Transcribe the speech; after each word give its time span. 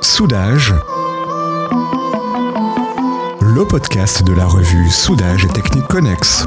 Soudage, 0.00 0.74
le 3.40 3.64
podcast 3.66 4.22
de 4.22 4.32
la 4.32 4.46
revue 4.46 4.88
Soudage 4.90 5.44
et 5.44 5.48
Technique 5.48 5.86
Connexe. 5.86 6.46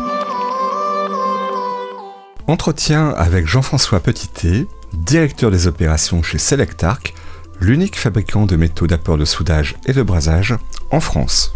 Entretien 2.47 3.09
avec 3.09 3.47
Jean-François 3.47 3.99
Petitet, 3.99 4.65
directeur 4.93 5.51
des 5.51 5.67
opérations 5.67 6.23
chez 6.23 6.37
Selectarc, 6.37 7.13
l'unique 7.59 7.97
fabricant 7.97 8.45
de 8.45 8.55
métaux 8.55 8.87
d'apport 8.87 9.17
de 9.17 9.25
soudage 9.25 9.75
et 9.85 9.93
de 9.93 10.01
brasage 10.01 10.55
en 10.91 10.99
France. 10.99 11.53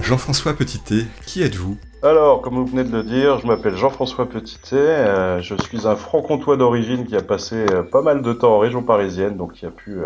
Jean-François 0.00 0.54
Petitet, 0.54 1.06
qui 1.26 1.42
êtes-vous? 1.42 1.76
Alors, 2.04 2.42
comme 2.42 2.56
vous 2.56 2.66
venez 2.66 2.82
de 2.82 2.90
le 2.90 3.04
dire, 3.04 3.38
je 3.38 3.46
m'appelle 3.46 3.76
Jean-François 3.76 4.28
Petitet, 4.28 4.74
euh, 4.74 5.40
je 5.40 5.54
suis 5.54 5.86
un 5.86 5.94
franc-comtois 5.94 6.56
d'origine 6.56 7.06
qui 7.06 7.14
a 7.14 7.22
passé 7.22 7.64
euh, 7.70 7.84
pas 7.84 8.02
mal 8.02 8.22
de 8.22 8.32
temps 8.32 8.56
en 8.56 8.58
région 8.58 8.82
parisienne, 8.82 9.36
donc 9.36 9.52
qui 9.52 9.66
a 9.66 9.70
pu 9.70 9.98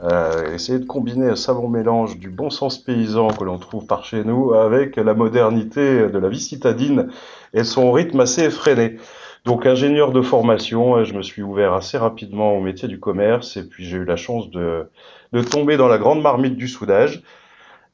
euh, 0.00 0.54
essayer 0.54 0.78
de 0.78 0.86
combiner 0.86 1.28
un 1.28 1.36
savant 1.36 1.68
mélange 1.68 2.18
du 2.18 2.30
bon 2.30 2.48
sens 2.48 2.78
paysan 2.78 3.28
que 3.28 3.44
l'on 3.44 3.58
trouve 3.58 3.84
par 3.84 4.06
chez 4.06 4.24
nous 4.24 4.54
avec 4.54 4.96
la 4.96 5.12
modernité 5.12 6.08
de 6.08 6.18
la 6.18 6.30
vie 6.30 6.40
citadine 6.40 7.10
et 7.52 7.62
son 7.62 7.92
rythme 7.92 8.20
assez 8.20 8.44
effréné. 8.44 8.96
Donc 9.44 9.66
ingénieur 9.66 10.12
de 10.12 10.22
formation, 10.22 11.04
je 11.04 11.12
me 11.12 11.20
suis 11.20 11.42
ouvert 11.42 11.74
assez 11.74 11.98
rapidement 11.98 12.54
au 12.54 12.62
métier 12.62 12.88
du 12.88 13.00
commerce 13.00 13.58
et 13.58 13.68
puis 13.68 13.84
j'ai 13.84 13.98
eu 13.98 14.04
la 14.06 14.16
chance 14.16 14.50
de, 14.50 14.88
de 15.34 15.42
tomber 15.42 15.76
dans 15.76 15.88
la 15.88 15.98
grande 15.98 16.22
marmite 16.22 16.56
du 16.56 16.68
soudage. 16.68 17.22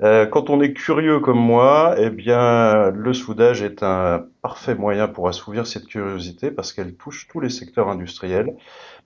Euh, 0.02 0.26
quand 0.26 0.50
on 0.50 0.60
est 0.60 0.72
curieux 0.72 1.20
comme 1.20 1.38
moi, 1.38 1.94
eh 1.98 2.10
bien, 2.10 2.90
le 2.90 3.12
soudage 3.14 3.62
est 3.62 3.82
un 3.82 4.24
parfait 4.42 4.74
moyen 4.74 5.06
pour 5.06 5.28
assouvir 5.28 5.66
cette 5.66 5.86
curiosité 5.86 6.50
parce 6.50 6.72
qu'elle 6.72 6.94
touche 6.94 7.28
tous 7.28 7.40
les 7.40 7.50
secteurs 7.50 7.88
industriels, 7.88 8.54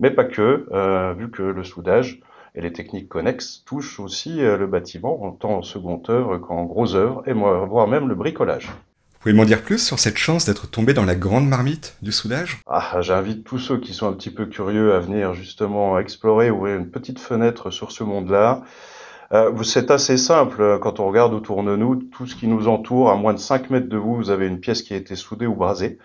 mais 0.01 0.11
pas 0.11 0.25
que, 0.25 0.67
euh, 0.73 1.15
vu 1.17 1.31
que 1.31 1.43
le 1.43 1.65
soudage 1.65 2.21
et 2.55 2.63
les 2.63 2.73
techniques 2.73 3.09
connexes 3.09 3.63
touchent 3.67 4.01
aussi 4.01 4.43
euh, 4.43 4.57
le 4.57 4.67
bâtiment, 4.67 5.23
en 5.25 5.33
tant 5.33 5.59
en 5.59 5.63
second 5.63 6.03
œuvre 6.09 6.39
qu'en 6.39 6.65
gros 6.65 6.95
œuvre, 6.95 7.23
et 7.27 7.33
voire 7.33 7.87
même 7.87 8.09
le 8.09 8.15
bricolage. 8.15 8.67
Vous 8.67 9.23
pouvez 9.23 9.35
m'en 9.35 9.45
dire 9.45 9.63
plus 9.63 9.85
sur 9.85 9.99
cette 9.99 10.17
chance 10.17 10.47
d'être 10.47 10.71
tombé 10.71 10.95
dans 10.95 11.05
la 11.05 11.17
grande 11.17 11.49
marmite 11.49 11.97
du 12.03 12.13
soudage? 12.13 12.61
Ah, 12.67 13.01
j'invite 13.01 13.45
tous 13.45 13.59
ceux 13.59 13.79
qui 13.79 13.93
sont 13.93 14.09
un 14.09 14.13
petit 14.13 14.31
peu 14.31 14.47
curieux 14.47 14.95
à 14.95 15.01
venir 15.01 15.35
justement 15.35 15.99
explorer, 15.99 16.51
ouvrir 16.51 16.77
une 16.77 16.89
petite 16.89 17.19
fenêtre 17.19 17.71
sur 17.71 17.91
ce 17.93 18.05
monde-là. 18.05 18.63
Euh, 19.33 19.63
c'est 19.63 19.91
assez 19.91 20.17
simple 20.17 20.63
euh, 20.63 20.79
quand 20.79 21.01
on 21.01 21.07
regarde 21.07 21.35
autour 21.35 21.63
de 21.63 21.77
nous, 21.77 21.97
tout 21.97 22.27
ce 22.27 22.35
qui 22.35 22.47
nous 22.47 22.67
entoure, 22.67 23.11
à 23.11 23.17
moins 23.17 23.35
de 23.35 23.39
5 23.39 23.69
mètres 23.71 23.89
de 23.89 23.97
vous, 23.99 24.17
vous 24.17 24.31
avez 24.31 24.47
une 24.47 24.59
pièce 24.59 24.83
qui 24.83 24.95
a 24.95 24.97
été 24.97 25.17
soudée 25.17 25.47
ou 25.47 25.55
brasée. 25.55 25.99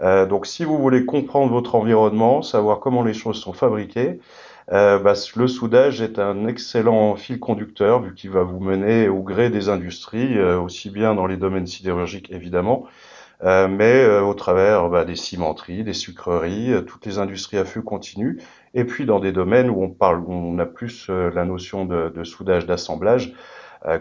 Euh, 0.00 0.26
donc 0.26 0.46
si 0.46 0.64
vous 0.64 0.76
voulez 0.78 1.06
comprendre 1.06 1.50
votre 1.52 1.74
environnement, 1.74 2.42
savoir 2.42 2.78
comment 2.80 3.02
les 3.02 3.14
choses 3.14 3.40
sont 3.40 3.54
fabriquées, 3.54 4.20
euh, 4.70 4.98
bah, 4.98 5.14
le 5.36 5.48
soudage 5.48 6.02
est 6.02 6.18
un 6.18 6.46
excellent 6.46 7.16
fil 7.16 7.40
conducteur 7.40 8.02
vu 8.02 8.14
qu'il 8.14 8.30
va 8.30 8.42
vous 8.42 8.60
mener 8.60 9.08
au 9.08 9.22
gré 9.22 9.48
des 9.48 9.70
industries, 9.70 10.38
aussi 10.38 10.90
bien 10.90 11.14
dans 11.14 11.26
les 11.26 11.38
domaines 11.38 11.66
sidérurgiques 11.66 12.30
évidemment, 12.30 12.84
euh, 13.44 13.68
mais 13.68 14.06
au 14.20 14.34
travers 14.34 14.88
bah, 14.88 15.04
des 15.04 15.16
cimenteries, 15.16 15.84
des 15.84 15.92
sucreries, 15.92 16.84
toutes 16.86 17.06
les 17.06 17.18
industries 17.18 17.58
à 17.58 17.64
feu 17.64 17.82
continu, 17.82 18.40
et 18.74 18.84
puis 18.84 19.06
dans 19.06 19.20
des 19.20 19.32
domaines 19.32 19.70
où 19.70 19.82
on 19.82 19.90
parle, 19.90 20.20
où 20.20 20.32
on 20.32 20.58
a 20.58 20.66
plus 20.66 21.08
la 21.08 21.44
notion 21.44 21.84
de, 21.84 22.08
de 22.14 22.24
soudage 22.24 22.66
d'assemblage, 22.66 23.34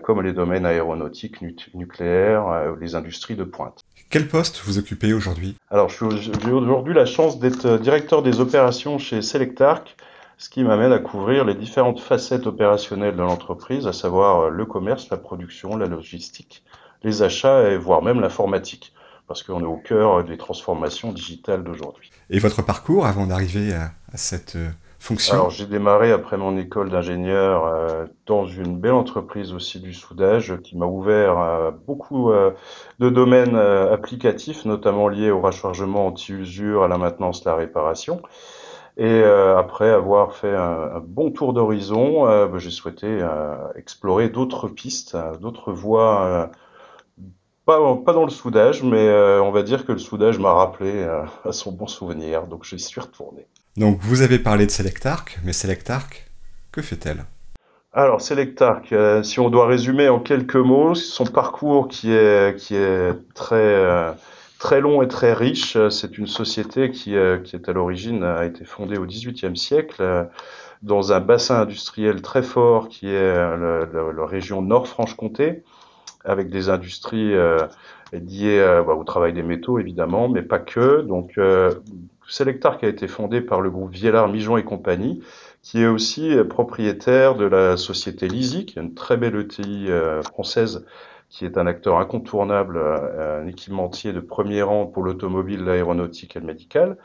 comme 0.04 0.22
les 0.22 0.34
domaines 0.34 0.66
aéronautiques, 0.66 1.42
nucléaires, 1.74 2.76
les 2.80 2.96
industries 2.96 3.36
de 3.36 3.44
pointe. 3.44 3.86
Quel 4.10 4.28
poste 4.28 4.62
vous 4.66 4.80
occupez 4.80 5.14
aujourd'hui? 5.14 5.56
Alors, 5.70 5.90
j'ai 5.90 6.52
aujourd'hui 6.52 6.94
la 6.94 7.06
chance 7.06 7.40
d'être 7.40 7.78
directeur 7.78 8.24
des 8.24 8.40
opérations 8.40 8.98
chez 8.98 9.22
Selectarc, 9.22 9.96
ce 10.38 10.50
qui 10.50 10.64
m'amène 10.64 10.94
à 10.94 11.00
couvrir 11.00 11.46
les 11.46 11.56
différentes 11.56 12.00
facettes 12.00 12.48
opérationnelles 12.48 13.16
de 13.16 13.22
l'entreprise, 13.22 13.88
à 13.88 13.94
savoir 13.94 14.40
euh, 14.40 14.50
le 14.50 14.66
commerce, 14.66 15.10
la 15.10 15.18
production, 15.18 15.76
la 15.76 15.88
logistique, 15.88 16.64
les 17.04 17.24
achats 17.24 17.70
et 17.70 17.78
voire 17.78 18.04
même 18.04 18.22
l'informatique, 18.22 18.94
parce 19.28 19.44
qu'on 19.44 19.62
est 19.62 19.66
au 19.66 19.78
cœur 19.78 20.24
des 20.24 20.38
transformations 20.38 21.12
digitales 21.12 21.64
d'aujourd'hui. 21.64 22.12
Et 22.30 22.40
votre 22.40 22.62
parcours 22.62 23.06
avant 23.06 23.28
d'arriver 23.28 23.74
à, 23.74 23.92
cette 24.16 24.56
euh, 24.56 24.70
fonction 25.00 25.34
Alors 25.34 25.50
j'ai 25.50 25.66
démarré 25.66 26.12
après 26.12 26.38
mon 26.38 26.58
école 26.58 26.90
d'ingénieur 26.90 27.66
euh, 27.66 28.06
dans 28.26 28.46
une 28.46 28.80
belle 28.80 28.94
entreprise 28.94 29.54
aussi 29.54 29.80
du 29.80 29.94
soudage 29.94 30.58
qui 30.64 30.78
m'a 30.78 30.86
ouvert 30.86 31.38
à 31.38 31.72
beaucoup 31.72 32.32
de 33.00 33.10
domaines 33.10 33.56
applicatifs, 33.56 34.66
notamment 34.66 35.08
liés 35.08 35.32
au 35.32 35.42
rechargement 35.42 36.08
anti-usure, 36.08 36.84
à 36.84 36.88
la 36.88 36.98
maintenance, 36.98 37.46
la 37.46 37.56
réparation. 37.56 38.22
Et 38.98 39.06
euh, 39.06 39.56
après 39.58 39.92
avoir 39.92 40.34
fait 40.34 40.56
un, 40.56 41.00
bon 41.06 41.30
tour 41.30 41.54
d'horizon, 41.54 42.28
euh, 42.28 42.48
bah, 42.48 42.58
j'ai 42.58 42.72
souhaité 42.72 43.06
euh, 43.08 43.56
explorer 43.76 44.30
d'autres 44.30 44.68
pistes, 44.68 45.16
d'autres 45.40 45.72
voies. 45.72 46.50
Pas, 47.68 47.96
pas, 47.98 48.14
dans 48.14 48.24
le 48.24 48.32
soudage, 48.32 48.82
mais 48.82 49.10
on 49.40 49.52
va 49.52 49.62
dire 49.62 49.86
que 49.86 49.92
le 49.92 50.00
soudage 50.00 50.40
m'a 50.40 50.54
rappelé 50.54 51.04
à 51.04 51.52
son 51.52 51.72
bon 51.72 51.86
souvenir, 51.86 52.48
donc 52.48 52.64
j'y 52.64 52.80
suis 52.80 53.00
retourné. 53.00 53.46
Donc 53.76 54.00
vous 54.02 54.24
avez 54.24 54.40
parlé 54.40 54.66
de 54.66 54.72
Selectarc, 54.72 55.38
mais 55.44 55.54
Selectarc, 55.54 56.26
que 56.72 56.82
fait-elle? 56.82 57.26
Alors, 57.94 58.22
Selectarc, 58.22 58.94
si 59.24 59.40
on 59.40 59.50
doit 59.50 59.68
résumer 59.68 60.08
en 60.08 60.20
quelques 60.20 60.56
mots, 60.56 60.96
son 60.96 61.26
parcours 61.26 61.90
qui 61.90 62.12
est, 62.14 62.58
qui 62.58 62.76
est 62.76 63.14
très, 63.36 64.16
très 64.60 64.82
long 64.82 65.02
et 65.02 65.08
très 65.08 65.34
riche. 65.34 65.78
C'est 65.90 66.18
une 66.18 66.28
société 66.28 66.92
qui, 66.92 67.16
euh, 67.16 67.38
qui 67.38 67.56
est 67.56 67.70
à 67.70 67.74
l'origine 67.74 68.24
a 68.24 68.46
été 68.46 68.66
fondée 68.66 68.98
au 68.98 69.06
XVIIIe 69.06 69.58
siècle 69.58 69.98
euh, 70.00 70.24
dans 70.82 71.14
un 71.14 71.20
bassin 71.20 71.62
industriel 71.62 72.22
très 72.22 72.44
fort 72.44 72.88
qui 72.90 73.08
est 73.08 73.34
la 73.34 74.26
région 74.26 74.62
Nord-Franche-Comté, 74.62 75.64
avec 76.28 76.50
des 76.50 76.70
industries 76.70 77.34
euh, 77.34 77.58
liées 78.14 78.64
bah, 78.86 78.94
au 78.94 79.04
travail 79.04 79.34
des 79.34 79.44
métaux 79.44 79.80
évidemment, 79.80 80.30
mais 80.30 80.44
pas 80.44 80.60
que. 80.60 81.02
Donc 81.02 81.38
euh, 81.38 81.74
Selectar 82.28 82.78
qui 82.78 82.86
a 82.86 82.90
été 82.90 83.08
fondé 83.08 83.42
par 83.42 83.62
le 83.62 83.70
groupe 83.70 83.92
Viellard, 83.92 84.28
Mijon 84.28 84.58
et 84.58 84.64
compagnie, 84.64 85.24
qui 85.62 85.82
est 85.82 85.88
aussi 85.88 86.36
propriétaire 86.50 87.36
de 87.36 87.46
la 87.46 87.78
société 87.78 88.28
Lisi, 88.28 88.66
qui 88.66 88.78
est 88.78 88.82
une 88.82 88.94
très 88.94 89.18
belle 89.18 89.36
ETI 89.36 89.88
française 90.24 90.86
qui 91.30 91.46
est 91.46 91.58
un 91.58 91.68
acteur 91.68 91.98
incontournable, 92.00 92.78
euh, 92.78 93.42
un 93.42 93.48
équipementier 93.48 94.14
de 94.14 94.20
premier 94.20 94.62
rang 94.62 94.86
pour 94.86 95.04
l'automobile, 95.04 95.64
l'aéronautique 95.64 96.36
et 96.36 96.40
le 96.40 96.46
médical, 96.46 96.98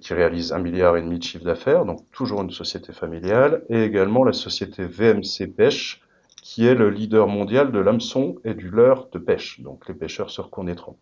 qui 0.00 0.12
réalise 0.12 0.52
un 0.52 0.58
milliard 0.58 0.96
et 0.96 1.02
demi 1.02 1.18
de 1.18 1.22
chiffre 1.22 1.44
d'affaires, 1.44 1.84
donc 1.84 2.00
toujours 2.10 2.42
une 2.42 2.50
société 2.50 2.92
familiale, 2.92 3.62
et 3.68 3.84
également 3.84 4.24
la 4.24 4.32
société 4.32 4.84
VMC 4.84 5.46
Pêche, 5.56 6.03
qui 6.44 6.66
est 6.66 6.74
le 6.74 6.90
leader 6.90 7.26
mondial 7.26 7.72
de 7.72 7.78
l'hameçon 7.78 8.36
et 8.44 8.52
du 8.52 8.68
leurre 8.68 9.08
de 9.10 9.18
pêche, 9.18 9.62
donc 9.62 9.88
les 9.88 9.94
pêcheurs 9.94 10.28
se 10.28 10.42
reconnaîtront. 10.42 10.98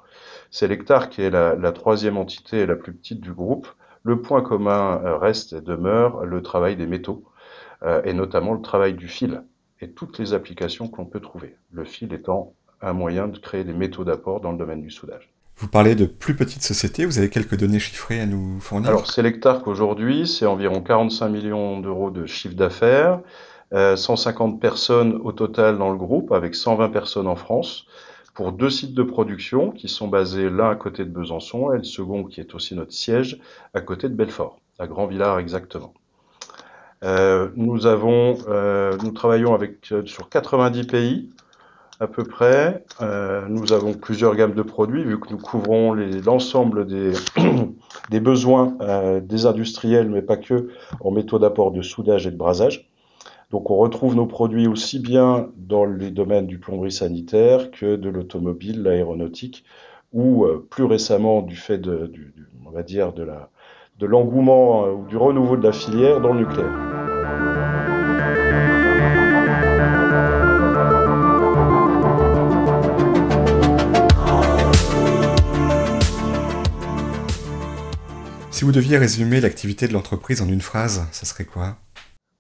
C'est 0.53 0.69
l'hectare 0.69 1.10
qui 1.10 1.20
est 1.20 1.30
la, 1.30 1.56
la, 1.56 1.72
troisième 1.72 2.16
entité 2.16 2.58
et 2.58 2.66
la 2.66 2.76
plus 2.76 2.92
petite 2.92 3.20
du 3.20 3.32
groupe. 3.32 3.66
Le 4.04 4.22
point 4.22 4.41
commun 4.41 5.03
euh, 5.04 5.16
reste 5.16 5.53
et 5.53 5.60
demeure 5.60 6.25
le 6.25 6.42
travail 6.42 6.76
des 6.76 6.86
métaux, 6.86 7.25
euh, 7.82 8.03
et 8.04 8.12
notamment 8.12 8.54
le 8.54 8.62
travail 8.62 8.94
du 8.94 9.08
fil 9.08 9.42
et 9.80 9.91
toutes 9.91 10.20
les 10.20 10.32
applications 10.32 10.86
qu'on 10.86 11.06
peut 11.06 11.19
trouver. 11.19 11.56
Le 11.72 11.84
fil 11.84 12.12
étant 12.12 12.54
un 12.80 12.92
moyen 12.92 13.26
de 13.26 13.36
créer 13.36 13.64
des 13.64 13.72
métaux 13.72 14.04
d'apport 14.04 14.41
dans 14.41 14.53
le 14.53 14.59
domaine 14.59 14.80
du 14.80 14.91
soudage. 14.91 15.28
Vous 15.56 15.66
parlez 15.66 15.97
de 15.97 16.06
plus 16.06 16.36
petites 16.36 16.62
sociétés, 16.62 17.04
vous 17.04 17.19
avez 17.19 17.30
quelques 17.30 17.56
données 17.56 17.80
chiffrées 17.80 18.20
à 18.20 18.26
nous 18.26 18.60
fournir? 18.60 18.91
Alors 18.91 19.10
Selectarc 19.10 19.66
aujourd'hui, 19.66 20.28
c'est 20.28 20.47
environ 20.47 20.80
45 20.82 21.28
millions 21.28 21.80
d'euros 21.80 22.10
de 22.10 22.26
chiffre 22.26 22.54
d'affaires, 22.54 23.20
150 23.72 24.55
euh, 24.55 24.59
personnes 24.59 25.21
au 25.25 25.33
total 25.33 25.78
dans 25.78 25.91
le 25.91 25.97
groupe, 25.97 26.33
avec 26.33 26.55
120 26.55 26.91
personnes 26.91 27.27
en 27.27 27.37
France, 27.37 27.87
pour 28.34 28.53
deux 28.53 28.71
sites 28.71 28.94
de 28.94 29.03
production 29.03 29.71
qui 29.71 29.88
sont 29.88 30.09
basés 30.09 30.50
l'un 30.50 30.71
à 30.71 30.75
côté 30.75 31.05
de 31.05 31.10
Besançon 31.10 31.72
et 31.72 31.78
le 31.78 31.84
second 31.84 32.24
qui 32.24 32.41
est 32.41 32.54
aussi 32.54 32.74
notre 32.74 32.92
siège 32.92 33.41
à 33.74 33.80
côté 33.80 34.09
de 34.09 34.15
Belfort, 34.15 34.59
à 34.78 34.86
Grand 34.86 35.07
Villard 35.07 35.39
exactement. 35.39 35.92
Euh, 37.04 37.48
nous 37.57 37.86
avons, 37.86 38.39
euh, 38.48 38.97
nous 39.03 39.10
travaillons 39.10 39.54
avec 39.54 39.92
sur 40.04 40.28
90 40.28 40.84
pays 40.84 41.30
à 41.98 42.07
peu 42.07 42.24
près. 42.24 42.84
Nous 43.48 43.72
avons 43.72 43.95
plusieurs 43.95 44.34
gammes 44.34 44.54
de 44.54 44.63
produits 44.63 45.04
vu 45.04 45.21
que 45.21 45.30
nous 45.30 45.39
couvrons 45.39 45.95
l'ensemble 45.95 46.86
des, 46.86 47.13
des 48.10 48.21
besoins 48.21 48.77
des 49.22 49.47
industriels, 49.47 50.09
mais 50.09 50.22
pas 50.22 50.36
que, 50.36 50.71
en 51.01 51.10
métaux 51.10 51.39
d'apport 51.39 51.71
de 51.71 51.83
soudage 51.83 52.27
et 52.27 52.30
de 52.30 52.36
brasage. 52.36 52.91
Donc 53.53 53.71
on 53.71 53.77
retrouve 53.77 54.16
nos 54.16 54.27
produits 54.27 54.66
aussi 54.66 54.99
bien 54.99 55.51
dans 55.57 55.84
les 55.84 56.10
domaines 56.10 56.47
du 56.47 56.59
plomberie 56.59 56.91
sanitaire 56.91 57.71
que 57.71 57.97
de 57.97 58.09
l'automobile, 58.09 58.83
l'aéronautique, 58.83 59.65
ou 60.15 60.47
plus 60.71 60.84
récemment 60.84 61.43
du 61.43 61.54
fait 61.54 61.77
de, 61.77 62.10
on 62.66 62.71
va 62.71 62.83
dire 62.83 63.13
l'engouement 64.07 64.89
ou 64.89 65.07
du 65.07 65.19
renouveau 65.19 65.59
de 65.59 65.65
la 65.65 65.72
filière 65.72 66.21
dans 66.22 66.33
le 66.33 66.41
nucléaire. 66.41 66.72
Si 78.51 78.65
vous 78.65 78.72
deviez 78.72 78.97
résumer 78.97 79.41
l'activité 79.41 79.89
de 79.89 79.93
l'entreprise 79.93 80.41
en 80.41 80.48
une 80.48 80.60
phrase, 80.60 81.07
ça 81.13 81.27
serait 81.27 81.45
quoi? 81.45 81.77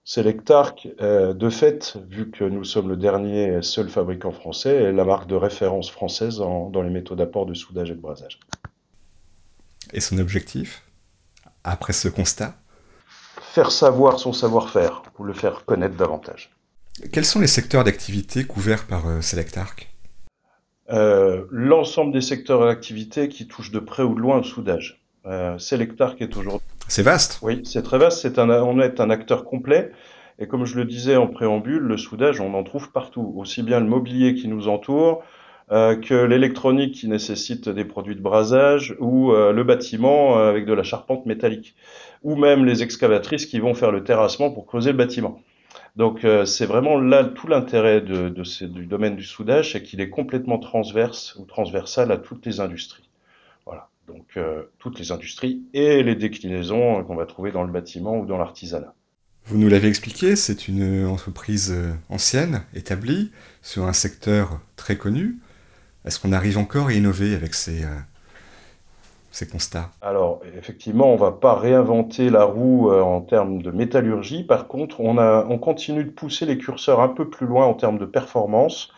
Selectarc, 0.04 0.88
euh, 1.00 1.32
de 1.32 1.48
fait, 1.48 1.96
vu 2.08 2.30
que 2.30 2.44
nous 2.44 2.64
sommes 2.64 2.88
le 2.88 2.96
dernier 2.96 3.62
seul 3.62 3.88
fabricant 3.88 4.32
français, 4.32 4.74
est 4.74 4.92
la 4.92 5.04
marque 5.04 5.28
de 5.28 5.36
référence 5.36 5.90
française 5.90 6.38
dans 6.38 6.82
les 6.82 6.90
métaux 6.90 7.14
d'apport 7.14 7.46
de 7.46 7.54
soudage 7.54 7.90
et 7.90 7.94
de 7.94 8.00
brasage. 8.00 8.40
Et 9.92 10.00
son 10.00 10.18
objectif, 10.18 10.82
après 11.64 11.92
ce 11.92 12.08
constat? 12.08 12.54
Faire 13.40 13.70
savoir 13.70 14.18
son 14.18 14.32
savoir-faire, 14.32 15.02
ou 15.18 15.24
le 15.24 15.34
faire 15.34 15.64
connaître 15.64 15.96
davantage. 15.96 16.50
Quels 17.12 17.24
sont 17.24 17.40
les 17.40 17.46
secteurs 17.46 17.84
d'activité 17.84 18.44
couverts 18.44 18.86
par 18.86 19.06
euh, 19.06 19.20
Selectarc 19.20 19.88
euh, 20.90 21.44
L'ensemble 21.50 22.12
des 22.12 22.20
secteurs 22.20 22.64
d'activité 22.66 23.28
qui 23.28 23.46
touchent 23.46 23.70
de 23.70 23.78
près 23.78 24.02
ou 24.02 24.14
de 24.14 24.20
loin 24.20 24.38
le 24.38 24.44
soudage. 24.44 25.04
Euh, 25.26 25.58
Selectarc 25.58 26.20
est 26.20 26.36
aujourd'hui. 26.36 26.66
C'est 26.88 27.02
vaste. 27.02 27.38
Oui, 27.42 27.62
c'est 27.64 27.82
très 27.82 27.98
vaste. 27.98 28.20
C'est 28.20 28.38
un, 28.38 28.50
on 28.50 28.80
est 28.80 29.00
un 29.00 29.10
acteur 29.10 29.44
complet. 29.44 29.92
Et 30.38 30.46
comme 30.46 30.64
je 30.64 30.76
le 30.76 30.84
disais 30.84 31.16
en 31.16 31.26
préambule, 31.26 31.82
le 31.82 31.96
soudage, 31.96 32.40
on 32.40 32.54
en 32.54 32.64
trouve 32.64 32.90
partout. 32.90 33.32
Aussi 33.36 33.62
bien 33.62 33.80
le 33.80 33.86
mobilier 33.86 34.34
qui 34.34 34.48
nous 34.48 34.68
entoure 34.68 35.22
euh, 35.70 35.96
que 35.96 36.14
l'électronique 36.14 36.94
qui 36.94 37.08
nécessite 37.08 37.68
des 37.68 37.84
produits 37.84 38.16
de 38.16 38.20
brasage 38.20 38.94
ou 38.98 39.32
euh, 39.32 39.52
le 39.52 39.64
bâtiment 39.64 40.36
euh, 40.36 40.50
avec 40.50 40.66
de 40.66 40.72
la 40.72 40.82
charpente 40.82 41.24
métallique. 41.24 41.76
Ou 42.22 42.36
même 42.36 42.64
les 42.64 42.82
excavatrices 42.82 43.46
qui 43.46 43.58
vont 43.58 43.74
faire 43.74 43.92
le 43.92 44.04
terrassement 44.04 44.50
pour 44.50 44.66
creuser 44.66 44.90
le 44.90 44.98
bâtiment. 44.98 45.40
Donc 45.96 46.26
c'est 46.46 46.64
vraiment 46.64 46.98
là 46.98 47.24
tout 47.24 47.48
l'intérêt 47.48 48.00
de, 48.00 48.30
de 48.30 48.66
du 48.66 48.86
domaine 48.86 49.14
du 49.14 49.24
soudage, 49.24 49.72
c'est 49.72 49.82
qu'il 49.82 50.00
est 50.00 50.08
complètement 50.08 50.58
transverse 50.58 51.36
ou 51.38 51.44
transversal 51.44 52.10
à 52.12 52.16
toutes 52.16 52.46
les 52.46 52.60
industries. 52.60 53.10
Donc 54.12 54.26
euh, 54.36 54.64
toutes 54.78 54.98
les 54.98 55.10
industries 55.10 55.62
et 55.72 56.02
les 56.02 56.14
déclinaisons 56.14 57.02
qu'on 57.04 57.16
va 57.16 57.24
trouver 57.24 57.50
dans 57.50 57.64
le 57.64 57.72
bâtiment 57.72 58.18
ou 58.18 58.26
dans 58.26 58.36
l'artisanat. 58.36 58.94
Vous 59.46 59.58
nous 59.58 59.68
l'avez 59.68 59.88
expliqué, 59.88 60.36
c'est 60.36 60.68
une 60.68 61.06
entreprise 61.06 61.72
euh, 61.72 61.92
ancienne, 62.10 62.62
établie, 62.74 63.32
sur 63.62 63.84
un 63.84 63.92
secteur 63.92 64.60
très 64.76 64.96
connu. 64.96 65.36
Est-ce 66.04 66.20
qu'on 66.20 66.32
arrive 66.32 66.58
encore 66.58 66.88
à 66.88 66.92
innover 66.92 67.34
avec 67.34 67.54
ces, 67.54 67.84
euh, 67.84 67.88
ces 69.30 69.48
constats? 69.48 69.90
Alors, 70.02 70.42
effectivement, 70.56 71.10
on 71.10 71.14
ne 71.14 71.20
va 71.20 71.32
pas 71.32 71.54
réinventer 71.54 72.28
la 72.28 72.44
roue 72.44 72.92
en 72.92 73.20
termes 73.20 73.62
de 73.62 73.70
métallurgie. 73.70 74.44
Par 74.44 74.68
contre, 74.68 75.00
on, 75.00 75.18
a, 75.18 75.46
on 75.48 75.58
continue 75.58 76.04
de 76.04 76.10
pousser 76.10 76.44
les 76.44 76.58
curseurs 76.58 77.00
un 77.00 77.08
peu 77.08 77.28
plus 77.28 77.46
loin 77.46 77.66
en 77.66 77.74
termes 77.74 77.98
de 77.98 78.06
performance 78.06 78.92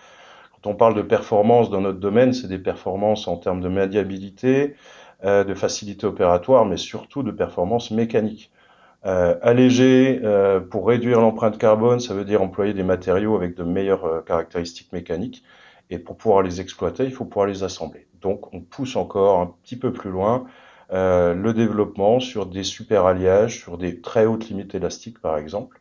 on 0.67 0.75
parle 0.75 0.95
de 0.95 1.03
performance 1.03 1.71
dans 1.71 1.81
notre 1.81 1.99
domaine, 1.99 2.33
c'est 2.33 2.49
des 2.49 2.59
performances 2.59 3.29
en 3.29 3.37
termes 3.37 3.61
de 3.61 3.69
médiabilité, 3.69 4.63
euh, 4.63 4.75
de 5.25 5.55
facilité 5.55 6.07
opératoire, 6.07 6.67
mais 6.67 6.77
surtout 6.77 7.23
de 7.23 7.31
performance 7.31 7.91
mécanique. 7.91 8.51
Euh, 9.07 9.37
alléger 9.43 10.21
euh, 10.25 10.61
pour 10.61 10.87
réduire 10.87 11.21
l'empreinte 11.21 11.59
carbone, 11.59 12.01
ça 12.01 12.15
veut 12.15 12.25
dire 12.25 12.41
employer 12.41 12.73
des 12.73 12.83
matériaux 12.83 13.37
avec 13.37 13.55
de 13.55 13.63
meilleures 13.63 14.25
caractéristiques 14.25 14.93
mécaniques. 14.93 15.43
Et 15.91 15.99
pour 15.99 16.17
pouvoir 16.17 16.43
les 16.43 16.61
exploiter, 16.61 17.05
il 17.05 17.13
faut 17.13 17.27
pouvoir 17.27 17.47
les 17.47 17.63
assembler. 17.63 18.07
Donc 18.23 18.55
on 18.55 18.61
pousse 18.61 18.97
encore 18.97 19.41
un 19.41 19.55
petit 19.63 19.77
peu 19.77 19.93
plus 19.93 20.11
loin 20.11 20.45
le 20.91 21.53
développement 21.53 22.21
sur 22.21 22.47
des 22.47 22.63
super 22.63 23.05
alliages, 23.05 23.59
sur 23.59 23.79
des 23.79 24.01
très 24.01 24.27
hautes 24.27 24.49
limites 24.49 24.75
élastiques 24.75 25.21
par 25.21 25.39
exemple 25.39 25.81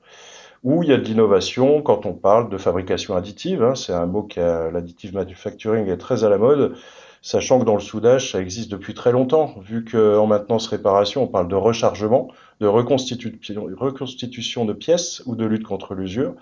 où 0.64 0.82
il 0.82 0.90
y 0.90 0.94
a 0.94 0.98
de 0.98 1.04
l'innovation 1.04 1.82
quand 1.82 2.06
on 2.06 2.14
parle 2.14 2.50
de 2.50 2.58
fabrication 2.58 3.16
additive. 3.16 3.64
Hein, 3.64 3.76
c'est 3.76 3.94
un 3.94 4.06
mot 4.06 4.24
qui 4.24 4.40
l'additive 4.40 5.14
manufacturing 5.14 5.88
est 5.90 5.98
très 5.98 6.24
à 6.24 6.30
la 6.30 6.38
mode, 6.38 6.76
sachant 7.24 7.60
que 7.60 7.66
dans 7.66 7.74
le 7.74 7.82
soudage, 7.82 8.34
ça 8.34 8.42
existe 8.42 8.70
depuis 8.70 8.94
très 8.94 9.12
longtemps, 9.12 9.56
vu 9.62 9.84
qu'en 9.84 10.28
maintenance 10.28 10.68
réparation, 10.68 11.24
on 11.24 11.28
parle 11.28 11.48
de 11.48 11.56
rechargement, 11.56 12.28
de 12.60 12.68
reconstitution 12.68 14.66
de 14.66 14.74
pièces 14.74 15.24
ou 15.26 15.36
de 15.36 15.46
lutte 15.46 15.64
contre 15.64 15.96
l'usure. 15.96 16.36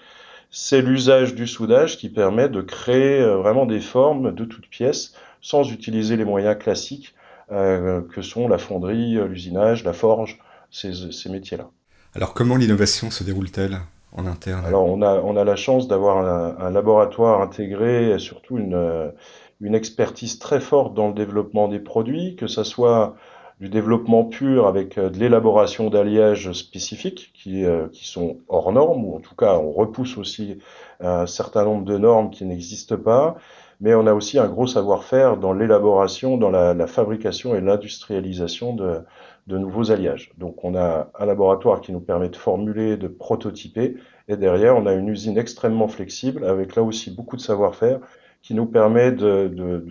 C'est 0.50 0.82
l'usage 0.82 1.36
du 1.36 1.48
soudage 1.48 1.98
qui 1.98 2.10
permet 2.10 2.50
de 2.50 2.62
créer 2.62 3.22
euh, 3.22 3.38
vraiment 3.38 3.66
des 3.66 3.80
formes 3.80 4.36
de 4.36 4.44
toutes 4.44 4.68
pièces 4.68 5.14
sans 5.40 5.72
utiliser 5.72 6.18
les 6.18 6.26
moyens 6.26 6.58
classiques 6.58 7.16
euh, 7.52 8.02
que 8.02 8.22
sont 8.22 8.50
la 8.50 8.58
fonderie, 8.58 9.14
l'usinage, 9.30 9.86
la 9.86 9.94
forge, 9.94 10.40
ces, 10.70 11.12
ces 11.12 11.30
métiers-là. 11.30 11.70
Alors 12.16 12.34
comment 12.34 12.58
l'innovation 12.58 13.12
se 13.12 13.24
déroule-t-elle 13.24 13.80
en 14.18 14.26
interne? 14.26 14.66
Alors, 14.66 14.86
on 14.86 15.02
a, 15.02 15.22
on 15.22 15.38
a 15.38 15.46
la 15.46 15.56
chance 15.56 15.88
d'avoir 15.88 16.18
un, 16.60 16.70
laboratoire 16.70 17.42
intégré 17.42 18.12
et 18.12 18.20
surtout 18.20 18.58
une, 18.58 18.76
une 19.62 19.76
expertise 19.76 20.40
très 20.40 20.60
forte 20.60 20.94
dans 20.94 21.08
le 21.08 21.14
développement 21.14 21.68
des 21.68 21.80
produits, 21.80 22.36
que 22.36 22.48
ce 22.48 22.64
soit 22.64 23.16
du 23.62 23.70
développement 23.70 24.26
pur 24.26 24.66
avec 24.66 24.98
euh, 24.98 25.10
de 25.10 25.20
l'élaboration 25.20 25.92
d'alliages 25.92 26.52
spécifiques 26.52 27.32
qui, 27.36 27.64
euh, 27.64 27.88
qui 27.90 28.08
sont 28.08 28.38
hors 28.50 28.72
normes, 28.72 29.06
ou 29.06 29.16
en 29.16 29.20
tout 29.20 29.36
cas 29.36 29.58
on 29.58 29.72
repousse 29.72 30.18
aussi 30.18 30.58
un 31.00 31.28
certain 31.28 31.64
nombre 31.64 31.86
de 31.86 31.98
normes 31.98 32.32
qui 32.32 32.44
n'existent 32.46 32.98
pas, 32.98 33.36
mais 33.80 33.94
on 33.94 34.08
a 34.08 34.14
aussi 34.14 34.40
un 34.40 34.48
gros 34.48 34.66
savoir-faire 34.66 35.38
dans 35.38 35.54
l'élaboration, 35.54 36.38
dans 36.38 36.50
la, 36.50 36.74
la, 36.74 36.88
fabrication 36.88 37.56
et 37.56 37.62
l'industrialisation 37.62 38.76
de, 38.76 39.02
de 39.46 39.58
nouveaux 39.60 39.92
alliages. 39.92 40.32
Donc 40.38 40.64
on 40.64 40.76
a 40.76 41.12
un 41.18 41.26
laboratoire 41.26 41.82
qui 41.82 41.92
nous 41.92 42.00
permet 42.00 42.30
de 42.30 42.36
formuler, 42.36 42.98
de 42.98 43.08
prototyper, 43.08 43.96
et 44.28 44.38
derrière 44.38 44.76
on 44.76 44.88
a 44.88 44.94
une 44.94 45.08
usine 45.08 45.38
extrêmement 45.38 45.88
flexible 45.88 46.46
avec 46.46 46.76
là 46.76 46.82
aussi 46.82 47.12
beaucoup 47.12 47.36
de 47.36 47.42
savoir-faire 47.42 48.00
qui 48.42 48.54
nous 48.54 48.66
permet 48.66 49.12
de, 49.12 49.48
de, 49.48 49.86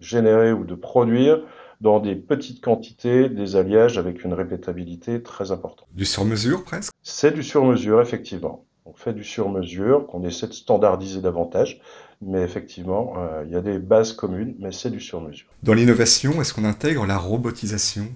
générer 0.00 0.52
ou 0.52 0.64
de 0.64 0.74
produire 0.74 1.42
dans 1.80 2.00
des 2.00 2.14
petites 2.14 2.62
quantités 2.62 3.28
des 3.28 3.56
alliages 3.56 3.98
avec 3.98 4.24
une 4.24 4.34
répétabilité 4.34 5.22
très 5.22 5.50
importante. 5.52 5.88
Du 5.94 6.04
sur-mesure 6.04 6.64
presque? 6.64 6.92
C'est 7.02 7.32
du 7.32 7.42
sur-mesure, 7.42 8.00
effectivement. 8.00 8.64
On 8.84 8.92
fait 8.92 9.12
du 9.12 9.24
sur-mesure, 9.24 10.06
qu'on 10.06 10.24
essaie 10.24 10.48
de 10.48 10.52
standardiser 10.52 11.20
davantage, 11.20 11.80
mais 12.22 12.42
effectivement, 12.42 13.14
euh, 13.18 13.44
il 13.46 13.52
y 13.52 13.56
a 13.56 13.60
des 13.60 13.78
bases 13.78 14.12
communes, 14.12 14.54
mais 14.58 14.72
c'est 14.72 14.90
du 14.90 15.00
sur-mesure. 15.00 15.46
Dans 15.62 15.74
l'innovation, 15.74 16.40
est-ce 16.40 16.52
qu'on 16.52 16.64
intègre 16.64 17.06
la 17.06 17.16
robotisation? 17.16 18.08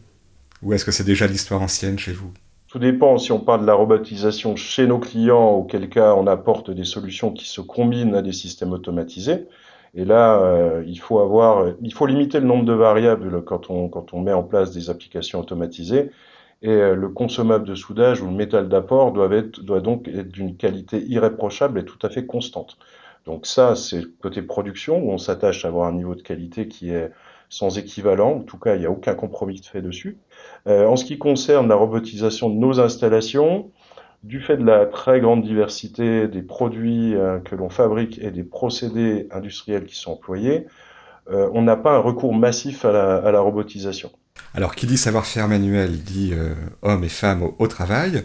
Ou 0.62 0.72
est-ce 0.72 0.84
que 0.84 0.92
c'est 0.92 1.04
déjà 1.04 1.26
l'histoire 1.26 1.62
ancienne 1.62 1.98
chez 1.98 2.12
vous? 2.12 2.32
Tout 2.68 2.78
dépend 2.78 3.18
si 3.18 3.30
on 3.30 3.38
parle 3.38 3.60
de 3.60 3.66
la 3.66 3.74
robotisation 3.74 4.56
chez 4.56 4.86
nos 4.86 4.98
clients, 4.98 5.50
auquel 5.50 5.88
cas 5.88 6.14
on 6.14 6.26
apporte 6.26 6.70
des 6.70 6.84
solutions 6.84 7.30
qui 7.30 7.46
se 7.46 7.60
combinent 7.60 8.16
à 8.16 8.22
des 8.22 8.32
systèmes 8.32 8.72
automatisés. 8.72 9.46
Et 9.94 10.04
là, 10.04 10.40
euh, 10.42 10.82
il 10.86 10.98
faut 10.98 11.20
avoir, 11.20 11.66
il 11.80 11.94
faut 11.94 12.06
limiter 12.06 12.40
le 12.40 12.46
nombre 12.46 12.64
de 12.64 12.72
variables 12.72 13.44
quand 13.44 13.70
on, 13.70 13.88
quand 13.88 14.12
on 14.12 14.20
met 14.20 14.32
en 14.32 14.42
place 14.42 14.72
des 14.72 14.90
applications 14.90 15.40
automatisées. 15.40 16.10
Et 16.62 16.70
euh, 16.70 16.94
le 16.94 17.08
consommable 17.10 17.66
de 17.66 17.74
soudage 17.74 18.22
ou 18.22 18.26
le 18.26 18.32
métal 18.32 18.68
d'apport 18.68 19.12
doit, 19.12 19.30
être, 19.32 19.60
doit 19.60 19.80
donc 19.80 20.08
être 20.08 20.30
d'une 20.30 20.56
qualité 20.56 21.04
irréprochable 21.04 21.78
et 21.78 21.84
tout 21.84 21.98
à 22.02 22.08
fait 22.08 22.26
constante. 22.26 22.78
Donc 23.26 23.46
ça, 23.46 23.76
c'est 23.76 24.02
côté 24.20 24.42
production 24.42 24.98
où 24.98 25.10
on 25.10 25.18
s'attache 25.18 25.64
à 25.64 25.68
avoir 25.68 25.88
un 25.88 25.92
niveau 25.92 26.14
de 26.14 26.22
qualité 26.22 26.68
qui 26.68 26.90
est 26.90 27.10
sans 27.48 27.78
équivalent. 27.78 28.38
En 28.38 28.42
tout 28.42 28.58
cas, 28.58 28.74
il 28.74 28.80
n'y 28.80 28.86
a 28.86 28.90
aucun 28.90 29.14
compromis 29.14 29.60
de 29.60 29.66
fait 29.66 29.82
dessus. 29.82 30.18
Euh, 30.66 30.86
en 30.86 30.96
ce 30.96 31.04
qui 31.04 31.18
concerne 31.18 31.68
la 31.68 31.76
robotisation 31.76 32.50
de 32.50 32.56
nos 32.56 32.80
installations, 32.80 33.70
du 34.24 34.40
fait 34.40 34.56
de 34.56 34.64
la 34.64 34.86
très 34.86 35.20
grande 35.20 35.42
diversité 35.42 36.26
des 36.26 36.42
produits 36.42 37.14
euh, 37.14 37.38
que 37.38 37.54
l'on 37.54 37.68
fabrique 37.68 38.18
et 38.18 38.30
des 38.30 38.42
procédés 38.42 39.28
industriels 39.30 39.84
qui 39.84 39.94
sont 39.94 40.12
employés, 40.12 40.66
euh, 41.30 41.48
on 41.54 41.62
n'a 41.62 41.76
pas 41.76 41.94
un 41.94 41.98
recours 41.98 42.34
massif 42.34 42.84
à 42.84 42.92
la, 43.30 43.40
robotisation. 43.40 44.10
Alors, 44.54 44.74
qui 44.74 44.86
dit 44.86 44.98
savoir-faire 44.98 45.46
manuel 45.48 46.02
dit 46.02 46.32
hommes 46.82 47.04
et 47.04 47.08
femmes 47.08 47.50
au 47.58 47.66
travail. 47.68 48.24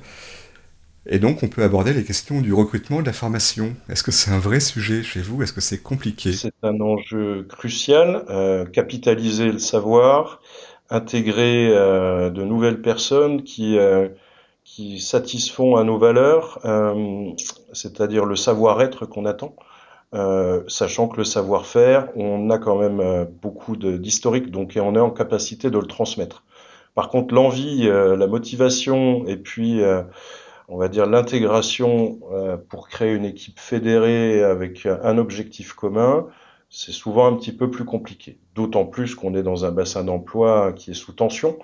Et 1.11 1.17
donc, 1.17 1.41
on 1.41 1.47
peut 1.47 1.63
aborder 1.63 1.91
les 1.93 2.03
questions 2.03 2.39
du 2.39 2.53
recrutement 2.53 3.01
de 3.01 3.05
la 3.07 3.13
formation. 3.13 3.75
Est-ce 3.89 4.03
que 4.03 4.11
c'est 4.11 4.31
un 4.31 4.37
vrai 4.37 4.59
sujet 4.59 5.01
chez 5.01 5.21
vous? 5.21 5.41
Est-ce 5.41 5.53
que 5.53 5.61
c'est 5.61 5.81
compliqué? 5.81 6.33
C'est 6.33 6.53
un 6.61 6.79
enjeu 6.81 7.47
crucial. 7.49 8.25
Euh, 8.29 8.65
capitaliser 8.65 9.51
le 9.51 9.57
savoir, 9.57 10.39
intégrer 10.89 11.69
euh, 11.71 12.29
de 12.29 12.43
nouvelles 12.43 12.81
personnes 12.81 13.43
qui, 13.43 13.77
euh, 13.77 14.09
qui 14.75 14.99
satisfont 14.99 15.75
à 15.75 15.83
nos 15.83 15.97
valeurs, 15.97 16.59
c'est-à-dire 17.73 18.25
le 18.25 18.35
savoir-être 18.35 19.07
qu'on 19.07 19.25
attend. 19.25 19.55
sachant 20.67 21.07
que 21.07 21.17
le 21.17 21.23
savoir-faire, 21.23 22.09
on 22.15 22.49
a 22.51 22.59
quand 22.59 22.77
même 22.77 23.27
beaucoup 23.41 23.75
d'historique, 23.75 24.51
donc 24.51 24.77
on 24.79 24.95
est 24.95 24.99
en 24.99 25.09
capacité 25.09 25.71
de 25.71 25.79
le 25.79 25.87
transmettre. 25.87 26.43
Par 26.93 27.09
contre, 27.09 27.33
l'envie, 27.33 27.87
la 27.87 28.27
motivation 28.27 29.25
et 29.25 29.37
puis 29.37 29.81
on 30.69 30.77
va 30.77 30.87
dire, 30.87 31.07
l'intégration 31.07 32.19
euh, 32.31 32.55
pour 32.55 32.87
créer 32.87 33.13
une 33.13 33.25
équipe 33.25 33.59
fédérée 33.59 34.43
avec 34.43 34.85
un 34.85 35.17
objectif 35.17 35.73
commun, 35.73 36.27
c'est 36.69 36.91
souvent 36.91 37.25
un 37.25 37.35
petit 37.35 37.51
peu 37.51 37.71
plus 37.71 37.85
compliqué. 37.85 38.37
D'autant 38.53 38.85
plus 38.85 39.15
qu'on 39.15 39.33
est 39.33 39.41
dans 39.41 39.65
un 39.65 39.71
bassin 39.71 40.03
d'emploi 40.03 40.71
qui 40.73 40.91
est 40.91 40.95
sous 40.95 41.11
tension, 41.11 41.57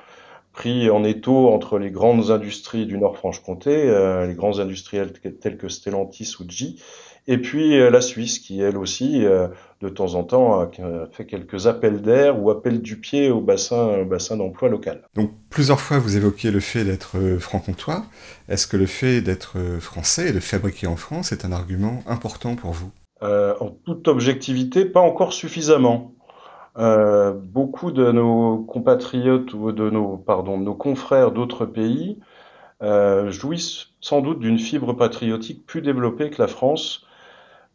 pris 0.56 0.90
en 0.90 1.04
étau 1.04 1.50
entre 1.50 1.78
les 1.78 1.92
grandes 1.92 2.32
industries 2.32 2.86
du 2.86 2.98
Nord-Franche-Comté, 2.98 3.90
euh, 3.90 4.26
les 4.26 4.36
grands 4.36 4.60
industriels 4.60 5.12
tels 5.12 5.58
que 5.58 5.68
Stellantis 5.68 6.36
ou 6.40 6.46
G, 6.48 6.76
Et 7.28 7.40
puis 7.40 7.78
la 7.78 8.00
Suisse, 8.02 8.40
qui 8.40 8.62
elle 8.62 8.78
aussi, 8.78 9.26
de 9.82 9.90
temps 9.90 10.14
en 10.14 10.24
temps, 10.24 10.72
fait 11.12 11.26
quelques 11.26 11.68
appels 11.68 12.02
d'air 12.02 12.42
ou 12.42 12.52
appels 12.52 12.82
du 12.82 13.00
pied 13.00 13.32
au 13.32 13.42
bassin, 13.42 14.04
bassin 14.04 14.38
d'emploi 14.38 14.70
local. 14.70 15.02
Donc 15.16 15.32
plusieurs 15.50 15.80
fois, 15.80 15.98
vous 15.98 16.16
évoquez 16.16 16.52
le 16.52 16.60
fait 16.60 16.84
d'être 16.84 17.18
franc-comtois. 17.40 18.06
Est-ce 18.48 18.68
que 18.68 18.78
le 18.78 18.86
fait 18.86 19.22
d'être 19.22 19.58
français 19.80 20.30
et 20.30 20.34
de 20.34 20.40
fabriquer 20.40 20.88
en 20.88 20.96
France 20.96 21.32
est 21.32 21.46
un 21.46 21.52
argument 21.52 22.04
important 22.06 22.56
pour 22.56 22.72
vous? 22.72 22.92
En 23.22 23.72
toute 23.86 24.08
objectivité, 24.08 24.86
pas 24.86 25.02
encore 25.02 25.34
suffisamment. 25.34 26.15
Euh, 26.78 27.34
beaucoup 27.34 27.92
de 27.92 28.12
nos 28.12 28.58
compatriotes 28.58 29.54
ou 29.54 29.72
de 29.72 29.90
nos, 29.90 30.18
pardon, 30.18 30.58
nos 30.58 30.76
confrères 30.76 31.32
d'autres 31.32 31.66
pays 31.66 32.20
euh, 32.84 33.32
jouissent 33.32 33.88
sans 34.02 34.22
doute 34.22 34.40
d'une 34.40 34.60
fibre 34.60 34.94
patriotique 34.94 35.66
plus 35.66 35.82
développée 35.82 36.30
que 36.30 36.42
la 36.42 36.48
France, 36.50 37.06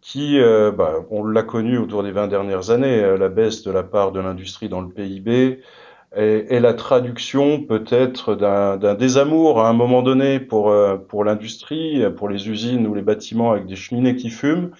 qui, 0.03 0.39
euh, 0.39 0.71
bah, 0.73 0.97
on 1.11 1.25
l'a 1.25 1.43
connu 1.43 1.79
autour 1.79 2.03
des 2.03 2.13
20 2.13 2.29
dernières 2.29 2.71
années, 2.71 3.17
la 3.19 3.29
baisse 3.31 3.63
de 3.63 3.71
la 3.71 3.83
part 3.83 4.13
de 4.13 4.21
l'industrie 4.21 4.69
dans 4.69 4.83
le 4.83 4.91
PIB 4.91 5.63
est, 6.17 6.53
est 6.53 6.61
la 6.61 6.75
traduction 6.75 7.63
peut-être 7.63 8.35
d'un 8.35 8.95
désamour 8.95 9.61
à 9.61 9.69
un 9.71 9.73
moment 9.75 10.03
donné 10.03 10.41
pour, 10.41 10.75
pour 11.09 11.25
l'industrie, 11.25 12.03
pour 12.17 12.29
les 12.29 12.49
usines 12.49 12.87
ou 12.87 12.95
les 12.95 13.03
bâtiments 13.03 13.53
avec 13.53 13.67
des 13.67 13.77
cheminées 13.77 14.17
qui 14.17 14.31
fument 14.31 14.73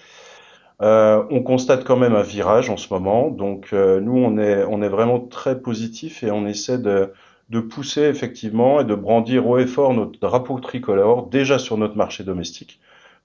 euh, 0.83 1.25
on 1.31 1.43
constate 1.43 1.85
quand 1.85 1.97
même 1.97 2.15
un 2.15 2.23
virage 2.23 2.71
en 2.71 2.77
ce 2.77 2.93
moment, 2.93 3.31
donc 3.31 3.71
euh, 3.73 4.01
nous 4.01 4.17
on 4.17 4.39
est, 4.39 4.65
on 4.65 4.83
est 4.83 4.89
vraiment 4.89 5.21
très 5.21 5.61
positif 5.61 6.23
et 6.23 6.31
on 6.31 6.47
essaie 6.47 6.79
de, 6.79 7.13
de 7.51 7.61
pousser 7.61 8.03
effectivement 8.03 8.81
et 8.81 8.85
de 8.85 8.95
brandir 8.95 9.47
haut 9.47 9.59
et 9.59 9.67
fort 9.67 9.93
notre 9.95 10.19
drapeau 10.21 10.59
tricolore 10.61 11.27
déjà 11.29 11.59
sur 11.59 11.77
notre 11.77 11.97
marché 11.97 12.25
domestique 12.25 12.81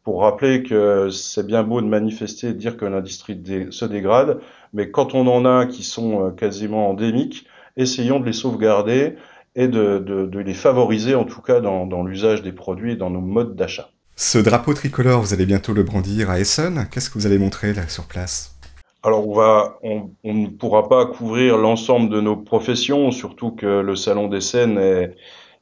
pour 0.06 0.22
rappeler 0.22 0.64
que 0.64 1.10
c'est 1.10 1.46
bien 1.46 1.64
beau 1.64 1.82
de 1.82 1.88
manifester 1.88 2.50
et 2.50 2.54
de 2.54 2.60
dire 2.60 2.78
que 2.78 2.86
l'industrie 2.86 3.42
se 3.72 3.86
dégrade, 3.86 4.40
mais 4.72 4.92
quand 4.92 5.16
on 5.16 5.28
en 5.28 5.46
a 5.46 5.66
qui 5.66 5.84
sont 5.84 6.28
euh, 6.28 6.32
quasiment 6.32 6.90
endémiques, 6.90 7.48
essayons 7.76 8.20
de 8.20 8.26
les 8.26 8.34
sauvegarder 8.34 9.16
et 9.56 9.68
de, 9.68 9.98
de, 10.00 10.28
de 10.28 10.40
les 10.40 10.54
favoriser 10.54 11.16
en 11.16 11.26
tout 11.26 11.42
cas 11.42 11.60
dans, 11.60 11.88
dans 11.88 12.04
l'usage 12.04 12.44
des 12.44 12.52
produits 12.52 12.94
et 12.94 12.96
dans 12.96 13.10
nos 13.10 13.22
modes 13.22 13.56
d'achat. 13.56 13.90
Ce 14.18 14.38
drapeau 14.38 14.74
tricolore, 14.74 15.20
vous 15.20 15.34
allez 15.34 15.46
bientôt 15.46 15.74
le 15.74 15.84
brandir 15.84 16.30
à 16.30 16.40
Essen. 16.40 16.88
Qu'est-ce 16.90 17.10
que 17.10 17.16
vous 17.16 17.26
allez 17.26 17.38
montrer 17.38 17.74
là 17.74 17.90
sur 17.90 18.06
place? 18.06 18.56
Alors 19.04 19.28
on 19.84 20.10
ne 20.24 20.48
pourra 20.48 20.88
pas 20.88 21.06
couvrir 21.06 21.58
l'ensemble 21.58 22.10
de 22.10 22.22
nos 22.22 22.38
professions, 22.38 23.12
surtout 23.12 23.52
que 23.52 23.82
le 23.82 23.96
salon 23.98 24.30
d'Essen 24.30 24.78
est, 24.78 25.16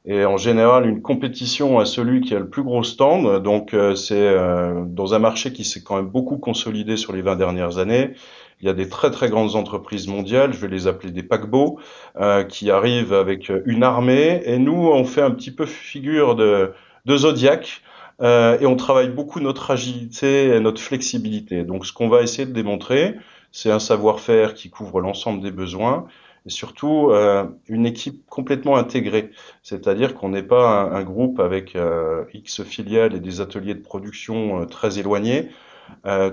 est, 0.06 0.24
en 0.24 0.36
général 0.36 0.88
une 0.88 1.02
compétition 1.02 1.80
à 1.80 1.84
celui 1.84 2.20
qui 2.20 2.32
a 2.36 2.38
le 2.38 2.48
plus 2.48 2.62
gros 2.62 2.84
stand. 2.84 3.42
Donc 3.42 3.74
euh, 3.74 3.96
c'est 3.96 4.14
euh, 4.14 4.84
dans 4.86 5.14
un 5.14 5.18
marché 5.18 5.52
qui 5.52 5.64
s'est 5.64 5.82
quand 5.82 5.96
même 5.96 6.08
beaucoup 6.08 6.38
consolidé 6.38 6.96
sur 6.96 7.12
les 7.12 7.22
20 7.22 7.34
dernières 7.34 7.78
années. 7.78 8.12
Il 8.60 8.68
y 8.68 8.70
a 8.70 8.72
des 8.72 8.88
très 8.88 9.10
très 9.10 9.28
grandes 9.30 9.56
entreprises 9.56 10.06
mondiales, 10.06 10.52
je 10.52 10.60
vais 10.60 10.68
les 10.68 10.86
appeler 10.86 11.10
des 11.10 11.24
paquebots, 11.24 11.80
euh, 12.20 12.44
qui 12.44 12.70
arrivent 12.70 13.12
avec 13.12 13.50
une 13.66 13.82
armée. 13.82 14.42
Et 14.46 14.58
nous, 14.58 14.86
on 14.86 15.04
fait 15.04 15.22
un 15.22 15.32
petit 15.32 15.50
peu 15.50 15.66
figure 15.66 16.36
de, 16.36 16.72
de 17.04 17.16
Zodiac. 17.16 17.82
Euh, 18.20 18.58
et 18.60 18.66
on 18.66 18.76
travaille 18.76 19.08
beaucoup 19.08 19.40
notre 19.40 19.70
agilité 19.70 20.48
et 20.48 20.60
notre 20.60 20.80
flexibilité. 20.80 21.64
Donc 21.64 21.86
ce 21.86 21.92
qu'on 21.92 22.08
va 22.08 22.22
essayer 22.22 22.46
de 22.46 22.52
démontrer, 22.52 23.16
c'est 23.52 23.70
un 23.70 23.78
savoir-faire 23.78 24.54
qui 24.54 24.70
couvre 24.70 25.00
l'ensemble 25.00 25.42
des 25.42 25.50
besoins 25.50 26.06
et 26.46 26.50
surtout 26.50 27.10
euh, 27.10 27.44
une 27.68 27.86
équipe 27.86 28.24
complètement 28.28 28.76
intégrée. 28.76 29.30
C'est-à-dire 29.62 30.14
qu'on 30.14 30.28
n'est 30.28 30.42
pas 30.42 30.82
un, 30.82 31.02
groupe 31.02 31.40
avec 31.40 31.74
euh, 31.74 32.24
X 32.34 32.62
filiales 32.62 33.14
et 33.14 33.20
des 33.20 33.40
ateliers 33.40 33.74
de 33.74 33.82
production 33.82 34.66
très 34.66 34.98
éloignés. 34.98 35.48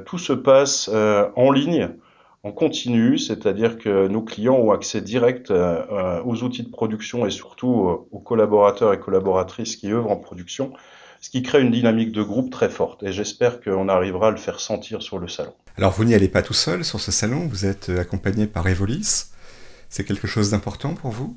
Tout 0.05 0.17
se 0.17 0.31
passe 0.31 0.89
en 0.89 1.51
ligne, 1.51 1.89
en 2.43 2.53
continu, 2.53 3.17
c'est-à-dire 3.17 3.77
que 3.77 4.07
nos 4.07 4.21
clients 4.21 4.55
ont 4.55 4.71
accès 4.71 5.01
direct 5.01 5.51
aux 5.51 6.43
outils 6.43 6.63
de 6.63 6.71
production 6.71 7.25
et 7.25 7.31
surtout 7.31 8.05
aux 8.11 8.19
collaborateurs 8.19 8.93
et 8.93 8.99
collaboratrices 8.99 9.75
qui 9.75 9.91
œuvrent 9.91 10.09
en 10.09 10.15
production 10.15 10.71
ce 11.21 11.29
qui 11.29 11.43
crée 11.43 11.61
une 11.61 11.71
dynamique 11.71 12.11
de 12.11 12.23
groupe 12.23 12.51
très 12.51 12.69
forte. 12.69 13.03
Et 13.03 13.13
j'espère 13.13 13.61
qu'on 13.61 13.87
arrivera 13.87 14.27
à 14.27 14.31
le 14.31 14.37
faire 14.37 14.59
sentir 14.59 15.01
sur 15.01 15.19
le 15.19 15.27
salon. 15.27 15.53
Alors 15.77 15.91
vous 15.93 16.03
n'y 16.03 16.13
allez 16.13 16.27
pas 16.27 16.41
tout 16.41 16.53
seul 16.53 16.83
sur 16.83 16.99
ce 16.99 17.11
salon, 17.11 17.47
vous 17.47 17.65
êtes 17.65 17.89
euh, 17.89 18.01
accompagné 18.01 18.47
par 18.47 18.67
Evolis. 18.67 19.27
C'est 19.87 20.03
quelque 20.03 20.27
chose 20.27 20.51
d'important 20.51 20.95
pour 20.95 21.11
vous? 21.11 21.35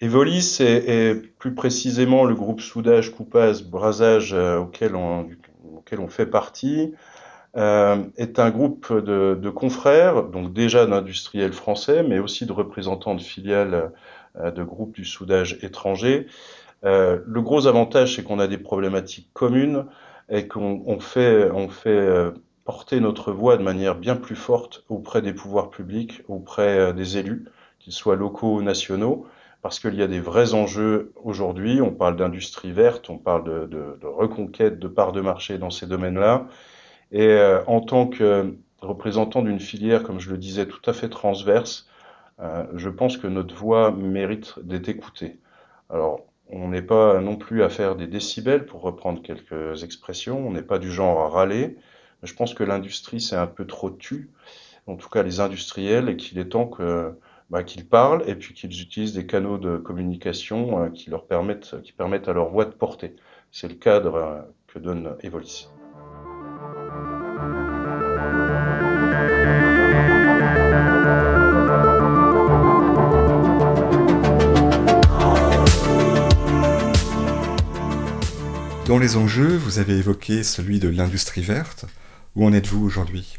Evolis 0.00 0.58
est, 0.60 1.14
plus 1.38 1.54
précisément 1.54 2.24
le 2.24 2.34
groupe 2.34 2.60
soudage, 2.60 3.12
coupage, 3.12 3.64
brasage 3.64 4.32
euh, 4.34 4.58
auquel, 4.58 4.94
on, 4.94 5.28
auquel 5.76 6.00
on 6.00 6.08
fait 6.08 6.26
partie. 6.26 6.94
Euh, 7.56 8.04
est 8.18 8.38
un 8.38 8.50
groupe 8.50 8.92
de, 8.92 9.38
de, 9.40 9.50
confrères, 9.50 10.24
donc 10.24 10.52
déjà 10.52 10.84
d'industriels 10.84 11.54
français, 11.54 12.02
mais 12.02 12.18
aussi 12.18 12.44
de 12.44 12.52
représentants 12.52 13.14
de 13.14 13.22
filiales 13.22 13.92
euh, 14.38 14.50
de 14.50 14.62
groupes 14.62 14.94
du 14.94 15.06
soudage 15.06 15.58
étranger, 15.62 16.26
le 16.82 17.40
gros 17.40 17.66
avantage, 17.66 18.16
c'est 18.16 18.22
qu'on 18.22 18.38
a 18.38 18.46
des 18.46 18.58
problématiques 18.58 19.30
communes 19.32 19.86
et 20.28 20.48
qu'on 20.48 20.98
fait, 21.00 21.42
euh, 21.88 22.30
porter 22.64 23.00
notre 23.00 23.32
voix 23.32 23.56
de 23.56 23.62
manière 23.62 23.94
bien 23.94 24.16
plus 24.16 24.36
forte 24.36 24.84
auprès 24.88 25.22
des 25.22 25.32
pouvoirs 25.32 25.70
publics, 25.70 26.22
auprès 26.28 26.78
euh, 26.78 26.92
des 26.92 27.16
élus, 27.16 27.46
qu'ils 27.78 27.92
soient 27.92 28.16
locaux 28.16 28.56
ou 28.56 28.62
nationaux, 28.62 29.26
parce 29.62 29.78
qu'il 29.78 29.94
y 29.94 30.02
a 30.02 30.08
des 30.08 30.20
vrais 30.20 30.54
enjeux 30.54 31.12
aujourd'hui. 31.22 31.80
On 31.80 31.92
parle 31.92 32.16
d'industrie 32.16 32.72
verte, 32.72 33.08
on 33.08 33.18
parle 33.18 33.68
de, 33.68 33.96
reconquête 34.02 34.78
de 34.78 34.88
parts 34.88 35.12
de 35.12 35.20
marché 35.20 35.58
dans 35.58 35.70
ces 35.70 35.86
domaines-là. 35.86 36.46
Et 37.12 37.28
euh, 37.28 37.62
en 37.66 37.80
tant 37.80 38.08
que 38.08 38.56
représentant 38.80 39.42
d'une 39.42 39.60
filière, 39.60 40.02
comme 40.02 40.20
je 40.20 40.30
le 40.30 40.38
disais, 40.38 40.66
tout 40.66 40.82
à 40.90 40.92
fait 40.92 41.08
transverse, 41.08 41.88
euh, 42.40 42.64
je 42.74 42.88
pense 42.88 43.16
que 43.16 43.28
notre 43.28 43.54
voix 43.54 43.92
mérite 43.92 44.54
d'être 44.62 44.88
écoutée. 44.88 45.38
Alors, 45.88 46.26
on 46.50 46.68
n'est 46.68 46.82
pas 46.82 47.20
non 47.20 47.36
plus 47.36 47.62
à 47.62 47.68
faire 47.68 47.96
des 47.96 48.06
décibels, 48.06 48.66
pour 48.66 48.82
reprendre 48.82 49.22
quelques 49.22 49.82
expressions. 49.82 50.46
On 50.46 50.52
n'est 50.52 50.62
pas 50.62 50.78
du 50.78 50.90
genre 50.90 51.20
à 51.20 51.28
râler. 51.28 51.76
je 52.22 52.34
pense 52.34 52.54
que 52.54 52.64
l'industrie 52.64 53.20
s'est 53.20 53.36
un 53.36 53.46
peu 53.46 53.66
trop 53.66 53.90
tue, 53.90 54.30
en 54.86 54.96
tout 54.96 55.08
cas 55.08 55.22
les 55.22 55.40
industriels, 55.40 56.08
et 56.08 56.16
qu'il 56.16 56.38
est 56.38 56.50
temps 56.50 56.66
que, 56.66 57.14
bah, 57.50 57.62
qu'ils 57.62 57.88
parlent 57.88 58.22
et 58.28 58.34
puis 58.34 58.54
qu'ils 58.54 58.80
utilisent 58.80 59.14
des 59.14 59.26
canaux 59.26 59.58
de 59.58 59.76
communication 59.76 60.84
euh, 60.84 60.88
qui 60.90 61.10
leur 61.10 61.26
permettent, 61.26 61.80
qui 61.82 61.92
permettent 61.92 62.28
à 62.28 62.32
leur 62.32 62.48
voix 62.48 62.64
de 62.64 62.74
porter. 62.74 63.16
C'est 63.52 63.68
le 63.68 63.74
cadre 63.74 64.14
euh, 64.16 64.42
que 64.66 64.78
donne 64.78 65.16
Evolis. 65.22 65.68
Dans 78.96 79.02
les 79.02 79.18
enjeux, 79.18 79.58
vous 79.58 79.78
avez 79.78 79.98
évoqué 79.98 80.42
celui 80.42 80.80
de 80.80 80.88
l'industrie 80.88 81.42
verte. 81.42 81.84
Où 82.34 82.46
en 82.46 82.54
êtes-vous 82.54 82.82
aujourd'hui? 82.82 83.36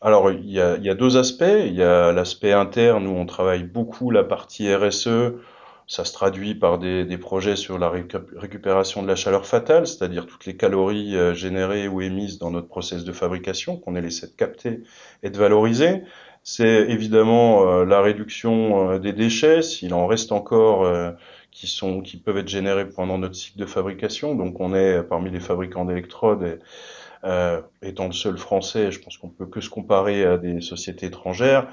Alors, 0.00 0.30
il 0.30 0.50
y, 0.50 0.58
a, 0.58 0.94
deux 0.94 1.18
aspects. 1.18 1.44
Il 1.66 1.74
y 1.74 1.82
a 1.82 2.10
l'aspect 2.10 2.52
interne 2.52 3.06
où 3.06 3.10
on 3.10 3.26
travaille 3.26 3.64
beaucoup 3.64 4.10
la 4.10 4.24
partie 4.24 4.74
RSE. 4.74 5.34
Ça 5.86 6.06
se 6.06 6.12
traduit 6.14 6.54
par 6.54 6.78
des, 6.78 7.18
projets 7.18 7.54
sur 7.54 7.78
la 7.78 7.90
récupération 7.90 9.02
de 9.02 9.08
la 9.08 9.14
chaleur 9.14 9.44
fatale, 9.44 9.86
c'est-à-dire 9.86 10.24
toutes 10.24 10.46
les 10.46 10.56
calories 10.56 11.14
euh, 11.16 11.34
générées 11.34 11.86
ou 11.86 12.00
émises 12.00 12.38
dans 12.38 12.50
notre 12.50 12.68
process 12.68 13.04
de 13.04 13.12
fabrication 13.12 13.76
qu'on 13.76 13.94
essaie 13.94 14.28
de 14.28 14.36
capter 14.36 14.80
et 15.22 15.28
de 15.28 15.36
valoriser. 15.36 16.00
C'est 16.44 16.86
évidemment 16.88 17.68
euh, 17.68 17.84
la 17.84 18.00
réduction 18.00 18.92
euh, 18.92 18.98
des 18.98 19.12
déchets, 19.12 19.60
s'il 19.60 19.92
en 19.92 20.06
reste 20.06 20.32
encore 20.32 20.86
qui, 21.56 21.66
sont, 21.66 22.02
qui 22.02 22.18
peuvent 22.18 22.36
être 22.36 22.48
générés 22.48 22.86
pendant 22.86 23.16
notre 23.16 23.34
cycle 23.34 23.58
de 23.58 23.64
fabrication. 23.64 24.34
Donc 24.34 24.60
on 24.60 24.74
est 24.74 25.02
parmi 25.02 25.30
les 25.30 25.40
fabricants 25.40 25.86
d'électrodes, 25.86 26.60
euh, 27.24 27.62
étant 27.80 28.06
le 28.06 28.12
seul 28.12 28.36
français, 28.36 28.92
je 28.92 29.00
pense 29.00 29.16
qu'on 29.16 29.30
peut 29.30 29.46
que 29.46 29.62
se 29.62 29.70
comparer 29.70 30.24
à 30.24 30.36
des 30.36 30.60
sociétés 30.60 31.06
étrangères. 31.06 31.66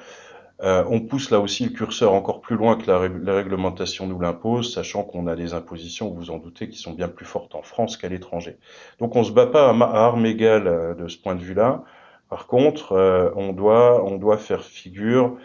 Euh, 0.62 0.86
on 0.90 1.02
pousse 1.02 1.32
là 1.32 1.42
aussi 1.42 1.66
le 1.66 1.72
curseur 1.72 2.14
encore 2.14 2.40
plus 2.40 2.56
loin 2.56 2.78
que 2.78 2.90
la, 2.90 2.98
réglementation 2.98 4.08
nous 4.08 4.20
l'impose, 4.22 4.74
sachant 4.74 5.04
qu'on 5.04 5.28
a 5.28 5.36
des 5.36 5.54
impositions, 5.54 6.10
vous 6.10 6.16
vous 6.16 6.32
en 6.32 6.38
doutez, 6.38 6.70
qui 6.70 6.78
sont 6.78 6.94
bien 6.94 7.10
plus 7.10 7.26
fortes 7.26 7.54
en 7.54 7.64
France 7.64 7.98
qu'à 7.98 8.08
l'étranger. 8.08 8.58
Donc 9.00 9.18
on 9.18 9.24
se 9.26 9.34
bat 9.34 9.48
pas 9.48 9.70
à, 9.70 9.74
à 9.74 10.06
armes 10.06 10.26
égales 10.26 10.68
euh, 10.68 10.94
de 10.94 11.10
ce 11.10 11.18
point 11.18 11.36
de 11.36 11.42
vue-là. 11.42 11.84
Par 12.30 12.48
contre, 12.48 12.94
euh, 12.94 13.32
on, 13.36 13.52
doit, 13.52 14.06
on 14.06 14.16
doit 14.16 14.38
faire 14.38 14.64
figure 14.64 15.36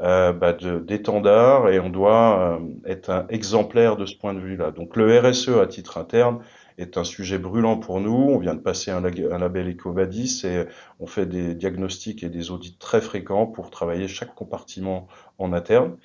euh, 0.00 0.32
bah, 0.32 0.52
d'étendard 0.52 1.68
et 1.68 1.78
on 1.78 1.88
doit 1.88 2.58
euh, 2.58 2.58
être 2.84 3.10
un 3.10 3.28
exemplaire 3.28 3.96
de 3.96 4.06
ce 4.06 4.16
point 4.16 4.34
de 4.34 4.40
vue-là. 4.40 4.72
Donc 4.72 4.96
le 4.96 5.20
RSE 5.20 5.50
à 5.50 5.68
titre 5.68 5.98
interne 5.98 6.40
est 6.78 6.98
un 6.98 7.04
sujet 7.04 7.38
brûlant 7.38 7.76
pour 7.76 8.00
nous. 8.00 8.12
On 8.12 8.38
vient 8.38 8.56
de 8.56 8.60
passer 8.60 8.90
un, 8.90 9.00
label 9.00 9.70
EcoVadis 9.70 10.42
et 10.46 10.64
on 10.98 11.06
fait 11.06 11.26
des 11.26 11.54
diagnostics 11.54 12.24
et 12.24 12.28
des 12.28 12.50
audits 12.50 12.76
très 12.76 13.00
fréquents 13.00 13.46
pour 13.46 13.70
travailler 13.70 14.08
chaque 14.08 14.34
compartiment 14.34 15.06
en 15.38 15.52
interne. 15.52 15.96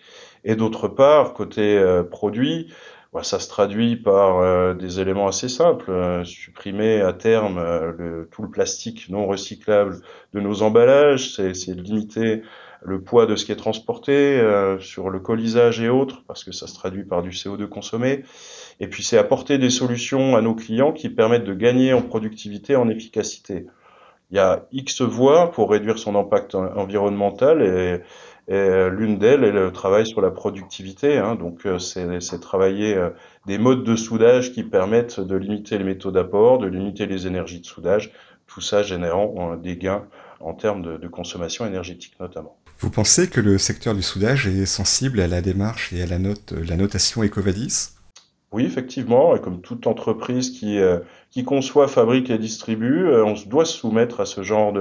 Et 0.43 0.55
d'autre 0.55 0.87
part, 0.87 1.33
côté 1.33 1.75
euh, 1.75 2.03
produit, 2.03 2.71
bah, 3.11 3.23
ça 3.23 3.39
se 3.39 3.49
traduit 3.49 3.95
par 3.95 4.75
des 4.75 4.99
éléments 4.99 5.27
assez 5.27 5.49
simples. 5.49 6.21
supprimer 6.25 7.01
à 7.01 7.13
terme 7.13 7.59
le, 7.97 8.29
tout 8.31 8.43
le 8.43 8.51
plastique 8.51 9.09
non 9.09 9.25
recyclable 9.25 10.01
de 10.33 10.39
nos 10.39 10.61
emballages, 10.61 11.33
c'est 11.33 11.73
limiter 11.73 12.43
le 12.81 13.01
poids 13.01 13.25
de 13.25 13.35
ce 13.35 13.45
qui 13.45 13.51
est 13.51 13.57
transporté 13.57 14.41
sur 14.79 15.09
le 15.09 15.19
colisage 15.19 15.81
et 15.81 15.89
autres, 15.89 16.23
parce 16.27 16.43
que 16.43 16.51
ça 16.51 16.65
se 16.65 16.73
traduit 16.73 17.03
par 17.03 17.21
du 17.21 17.31
CO2 17.31 17.67
consommé. 17.67 18.23
Et 18.79 18.87
puis 18.87 19.03
c'est 19.03 19.17
apporter 19.17 19.57
des 19.57 19.69
solutions 19.69 20.35
à 20.35 20.41
nos 20.41 20.55
clients 20.55 20.93
qui 20.93 21.09
permettent 21.09 21.43
de 21.43 21.53
gagner 21.53 21.93
en 21.93 22.01
productivité, 22.01 22.75
en 22.75 22.87
efficacité. 22.87 23.65
Il 24.31 24.37
y 24.37 24.39
a 24.39 24.67
X 24.71 25.01
voies 25.01 25.51
pour 25.51 25.71
réduire 25.71 25.97
son 25.97 26.15
impact 26.15 26.53
environnemental 26.53 27.61
et, 27.63 28.01
l'une 28.51 29.19
d'elles 29.19 29.43
est 29.43 29.51
le 29.51 29.71
travail 29.71 30.07
sur 30.07 30.21
la 30.21 30.31
productivité. 30.31 31.17
Hein. 31.17 31.35
Donc 31.35 31.67
euh, 31.67 31.77
c'est 31.77 32.39
travailler 32.39 32.95
euh, 32.95 33.11
des 33.45 33.59
modes 33.59 33.83
de 33.83 33.95
soudage 33.95 34.53
qui 34.53 34.63
permettent 34.63 35.19
de 35.19 35.35
limiter 35.35 35.77
les 35.77 35.83
métaux 35.83 36.09
d'apport, 36.09 36.57
de 36.57 36.65
limiter 36.65 37.05
les 37.05 37.27
énergies 37.27 37.59
de 37.59 37.65
soudage, 37.65 38.11
tout 38.47 38.61
ça 38.61 38.81
générant 38.81 39.53
euh, 39.53 39.55
des 39.55 39.77
gains 39.77 40.07
en 40.39 40.55
termes 40.55 40.81
de, 40.81 40.97
de 40.97 41.07
consommation 41.07 41.67
énergétique 41.67 42.15
notamment. 42.19 42.57
Vous 42.81 42.89
pensez 42.89 43.29
que 43.29 43.41
le 43.41 43.57
secteur 43.57 43.93
du 43.93 44.01
soudage 44.01 44.47
est 44.47 44.65
sensible 44.65 45.19
à 45.19 45.27
la 45.27 45.41
démarche 45.41 45.91
et 45.91 46.01
à 46.01 46.05
la, 46.05 46.17
note, 46.17 46.53
la 46.53 46.77
notation 46.77 47.21
EcoVadis? 47.21 47.89
Oui, 48.53 48.63
effectivement, 48.63 49.35
et 49.35 49.41
comme 49.41 49.59
toute 49.59 49.85
entreprise 49.85 50.51
qui, 50.51 50.79
euh, 50.79 50.99
qui 51.29 51.43
conçoit, 51.43 51.89
fabrique 51.89 52.29
et 52.29 52.37
distribue, 52.37 53.05
euh, 53.07 53.25
on 53.25 53.33
doit 53.47 53.65
se 53.65 53.77
soumettre 53.77 54.21
à 54.21 54.25
ce 54.25 54.43
genre 54.43 54.73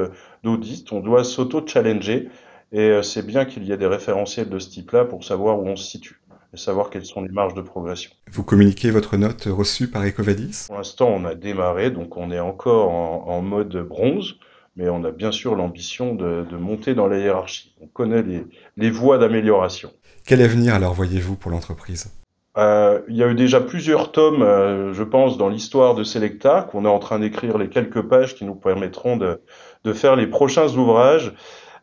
d'audit, 0.45 0.93
on 0.93 1.01
doit 1.01 1.25
s'auto-challenger, 1.25 2.29
et 2.71 2.79
euh, 2.79 3.03
c'est 3.03 3.27
bien 3.27 3.45
qu'il 3.45 3.65
y 3.65 3.73
ait 3.73 3.77
des 3.77 3.89
référentiels 3.89 4.49
de 4.49 4.61
ce 4.61 4.71
type-là 4.71 5.05
pour 5.05 5.25
savoir 5.25 5.59
où 5.59 5.67
on 5.67 5.75
se 5.75 5.85
situe 5.85 6.21
et 6.55 6.57
savoir 6.57 6.91
quelles 6.91 7.05
sont 7.05 7.23
les 7.23 7.29
marges 7.31 7.55
de 7.55 7.63
progression. 7.63 8.13
Vous 8.31 8.45
communiquez 8.45 8.93
votre 8.93 9.17
note 9.17 9.45
reçue 9.47 9.91
par 9.91 10.07
Ecovadis? 10.07 10.67
Pour 10.69 10.77
l'instant, 10.77 11.09
on 11.09 11.25
a 11.25 11.35
démarré, 11.35 11.91
donc 11.91 12.17
on 12.17 12.31
est 12.31 12.41
encore 12.41 12.91
en, 12.91 13.43
mode 13.43 13.77
bronze, 13.77 14.37
mais 14.79 14.89
on 14.89 15.05
a 15.05 15.11
bien 15.11 15.33
sûr 15.33 15.57
l'ambition 15.57 16.15
de, 16.15 16.47
de, 16.49 16.57
monter 16.57 16.95
dans 16.95 17.09
la 17.09 17.19
hiérarchie. 17.19 17.75
On 17.83 17.89
connaît 17.89 18.23
les, 18.23 18.47
les 18.77 18.91
voies 18.91 19.19
d'amélioration. 19.19 19.91
Quel 20.25 20.41
avenir 20.41 20.75
alors 20.75 20.95
voyez-vous 20.95 21.35
pour 21.35 21.51
l'entreprise? 21.51 22.13
Euh, 22.57 23.01
il 23.09 23.17
y 23.17 23.23
a 23.23 23.29
eu 23.29 23.35
déjà 23.35 23.61
plusieurs 23.61 24.13
tomes, 24.13 24.43
euh, 24.43 24.95
je 24.95 25.03
pense, 25.03 25.37
dans 25.37 25.49
l'histoire 25.49 25.95
de 25.95 26.05
Selecta, 26.05 26.63
qu'on 26.63 26.85
est 26.85 26.89
en 26.89 27.01
train 27.01 27.19
d'écrire 27.19 27.59
les 27.59 27.69
quelques 27.69 28.03
pages 28.03 28.35
qui 28.37 28.45
nous 28.45 28.55
permettront 28.55 29.17
de, 29.17 29.43
de 29.85 29.93
faire 29.93 30.17
les 30.17 30.27
prochains 30.27 30.69
ouvrages. 30.77 31.35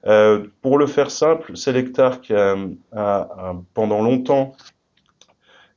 Euh, 0.08 0.46
pour 0.62 0.78
le 0.78 0.88
faire 0.88 1.12
simple, 1.12 1.58
Selectarc 1.58 2.32
a, 2.32 2.56
a, 2.96 3.56
pendant 3.74 4.02
longtemps, 4.02 4.54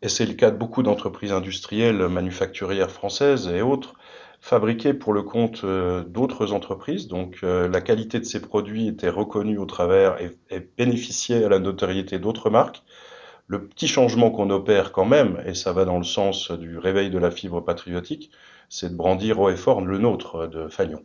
et 0.03 0.09
c'est 0.09 0.27
le 0.27 0.35
cas 0.35 0.51
de 0.51 0.57
beaucoup 0.57 0.83
d'entreprises 0.83 1.33
industrielles, 1.33 2.09
manufacturières 2.09 2.91
françaises 2.91 3.49
et 3.49 3.63
autres, 3.63 3.95
fabriqué 4.41 4.95
pour 4.95 5.13
le 5.13 5.23
compte 5.23 5.65
d'autres 5.65 6.53
entreprises. 6.53 7.09
Donc 7.09 7.41
la 7.43 7.81
qualité 7.81 8.19
de 8.19 8.25
ces 8.25 8.41
produits 8.41 8.89
était 8.89 9.09
reconnue 9.09 9.59
au 9.59 9.67
travers 9.67 10.17
et, 10.21 10.61
bénéficiait 10.77 11.45
à 11.45 11.49
la 11.49 11.59
notoriété 11.59 12.19
d'autres 12.19 12.51
marques. 12.51 12.83
Le 13.47 13.67
petit 13.67 13.89
changement 13.89 14.31
qu'on 14.31 14.51
opère 14.51 14.93
quand 14.93 15.07
même, 15.07 15.43
et 15.47 15.55
ça 15.55 15.73
va 15.73 15.85
dans 15.85 15.99
le 15.99 16.05
sens 16.05 16.51
du 16.51 16.79
réveil 16.79 17.11
de 17.11 17.19
la 17.19 17.31
fibre 17.31 17.63
patriotique, 17.63 18.31
c'est 18.69 18.91
de 18.91 18.95
brandir 18.95 19.41
haut 19.41 19.49
et 19.49 19.57
fort 19.57 19.81
le 19.81 19.99
nôtre 19.99 20.47
de 20.47 20.69
Fagnon. 20.69 21.03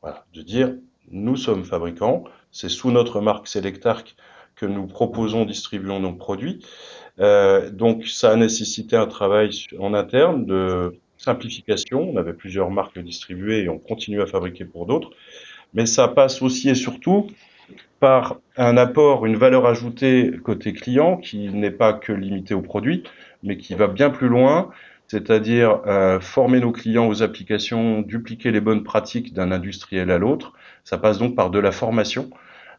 Voilà, 0.00 0.24
de 0.32 0.42
dire 0.42 0.72
nous 1.10 1.36
sommes 1.36 1.64
fabricants, 1.64 2.24
c'est 2.52 2.68
sous 2.68 2.90
notre 2.90 3.20
marque 3.20 3.48
Selectarc 3.48 4.16
que 4.54 4.66
nous 4.66 4.86
proposons, 4.86 5.44
distribuons 5.44 6.00
nos 6.00 6.12
produits. 6.12 6.64
Euh, 7.18 7.70
donc 7.70 8.06
ça 8.06 8.30
a 8.30 8.36
nécessité 8.36 8.96
un 8.96 9.06
travail 9.06 9.50
en 9.78 9.94
interne 9.94 10.46
de 10.46 11.00
simplification. 11.20 12.10
On 12.10 12.16
avait 12.16 12.32
plusieurs 12.32 12.70
marques 12.70 12.98
distribuées 12.98 13.64
et 13.64 13.68
on 13.68 13.78
continue 13.78 14.22
à 14.22 14.26
fabriquer 14.26 14.64
pour 14.64 14.86
d'autres. 14.86 15.10
Mais 15.74 15.86
ça 15.86 16.08
passe 16.08 16.42
aussi 16.42 16.70
et 16.70 16.74
surtout 16.74 17.28
par 18.00 18.40
un 18.56 18.76
apport, 18.76 19.26
une 19.26 19.36
valeur 19.36 19.66
ajoutée 19.66 20.32
côté 20.42 20.72
client 20.72 21.18
qui 21.18 21.50
n'est 21.50 21.70
pas 21.70 21.92
que 21.92 22.12
limitée 22.12 22.54
au 22.54 22.62
produit, 22.62 23.04
mais 23.42 23.58
qui 23.58 23.74
va 23.74 23.86
bien 23.86 24.10
plus 24.10 24.28
loin, 24.28 24.70
c'est-à-dire 25.06 25.82
euh, 25.86 26.18
former 26.18 26.60
nos 26.60 26.72
clients 26.72 27.06
aux 27.06 27.22
applications, 27.22 28.00
dupliquer 28.00 28.50
les 28.50 28.60
bonnes 28.60 28.82
pratiques 28.82 29.34
d'un 29.34 29.52
industriel 29.52 30.10
à 30.10 30.18
l'autre. 30.18 30.54
Ça 30.84 30.96
passe 30.98 31.18
donc 31.18 31.36
par 31.36 31.50
de 31.50 31.58
la 31.58 31.72
formation. 31.72 32.30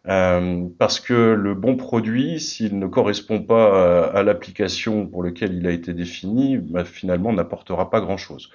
Euh, 0.07 0.65
parce 0.79 0.99
que 0.99 1.13
le 1.13 1.53
bon 1.53 1.77
produit, 1.77 2.39
s'il 2.39 2.79
ne 2.79 2.87
correspond 2.87 3.41
pas 3.41 3.75
euh, 3.75 4.11
à, 4.13 4.23
l'application 4.23 5.05
pour 5.05 5.23
laquelle 5.23 5.53
il 5.53 5.67
a 5.67 5.71
été 5.71 5.93
défini, 5.93 6.57
bah, 6.57 6.83
finalement 6.83 7.31
n'apportera 7.33 7.89
pas 7.89 8.01
grand-chose. 8.01 8.49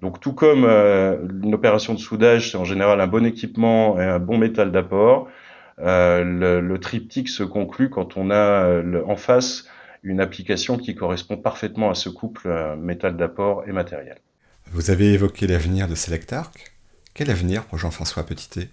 Donc 0.00 0.20
tout 0.20 0.32
comme 0.32 0.64
une 0.64 1.54
opération 1.54 1.94
de 1.94 1.98
soudage, 1.98 2.50
c'est 2.50 2.58
en 2.58 2.64
général 2.64 3.00
un 3.00 3.06
bon 3.06 3.24
équipement 3.24 4.00
et 4.00 4.04
un 4.04 4.18
bon 4.18 4.36
métal 4.36 4.72
d'apport, 4.72 5.28
euh, 5.78 6.60
le, 6.60 6.78
triptyque 6.78 7.28
se 7.28 7.42
conclut 7.42 7.90
quand 7.90 8.16
on 8.16 8.30
a 8.30 8.34
euh, 8.34 9.02
en 9.06 9.16
face 9.16 9.64
une 10.02 10.20
application 10.20 10.78
qui 10.78 10.94
correspond 10.94 11.36
parfaitement 11.36 11.90
à 11.90 11.94
ce 11.94 12.08
couple 12.08 12.48
euh, 12.48 12.76
métal 12.76 13.16
d'apport 13.16 13.64
et 13.66 13.72
matériel. 13.72 14.18
Vous 14.70 14.90
avez 14.90 15.12
évoqué 15.12 15.46
l'avenir 15.46 15.88
de 15.88 15.94
Selectarc. 15.94 16.72
Quel 17.14 17.30
avenir 17.30 17.64
pour 17.64 17.78
Jean-François 17.78 18.24
Petitet? 18.24 18.68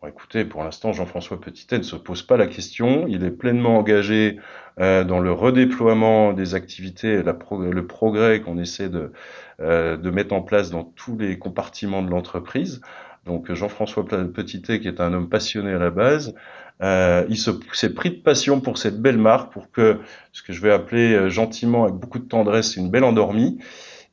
Bon, 0.00 0.08
Écoutez, 0.08 0.44
pour 0.44 0.64
l'instant, 0.64 0.92
Jean-François 0.92 1.40
Petitet 1.40 1.78
ne 1.78 1.82
se 1.82 1.96
pose 1.96 2.22
pas 2.22 2.36
la 2.36 2.46
question. 2.46 3.06
Il 3.08 3.24
est 3.24 3.30
pleinement 3.30 3.78
engagé 3.78 4.38
euh, 4.80 5.04
dans 5.04 5.20
le 5.20 5.32
redéploiement 5.32 6.32
des 6.32 6.54
activités, 6.54 7.22
la 7.22 7.36
le 7.50 7.86
progrès 7.86 8.40
qu'on 8.40 8.58
essaie 8.58 8.88
de, 8.88 9.12
euh, 9.60 9.96
de 9.96 10.10
mettre 10.10 10.34
en 10.34 10.42
place 10.42 10.70
dans 10.70 10.84
tous 10.84 11.16
les 11.16 11.38
compartiments 11.38 12.02
de 12.02 12.10
l'entreprise. 12.10 12.80
Donc 13.26 13.52
Jean-François 13.52 14.04
Petitet, 14.06 14.80
qui 14.80 14.86
est 14.86 15.00
un 15.00 15.12
homme 15.12 15.28
passionné 15.28 15.72
à 15.72 15.78
la 15.78 15.90
base, 15.90 16.34
euh, 16.82 17.24
il 17.28 17.38
s'est 17.38 17.94
pris 17.94 18.10
de 18.10 18.16
passion 18.16 18.60
pour 18.60 18.78
cette 18.78 19.00
belle 19.00 19.18
marque, 19.18 19.52
pour 19.52 19.70
que 19.70 19.98
ce 20.32 20.42
que 20.42 20.52
je 20.52 20.60
vais 20.60 20.72
appeler 20.72 21.14
euh, 21.14 21.28
gentiment, 21.28 21.84
avec 21.84 21.96
beaucoup 21.96 22.18
de 22.18 22.28
tendresse, 22.28 22.76
une 22.76 22.90
belle 22.90 23.04
endormie. 23.04 23.58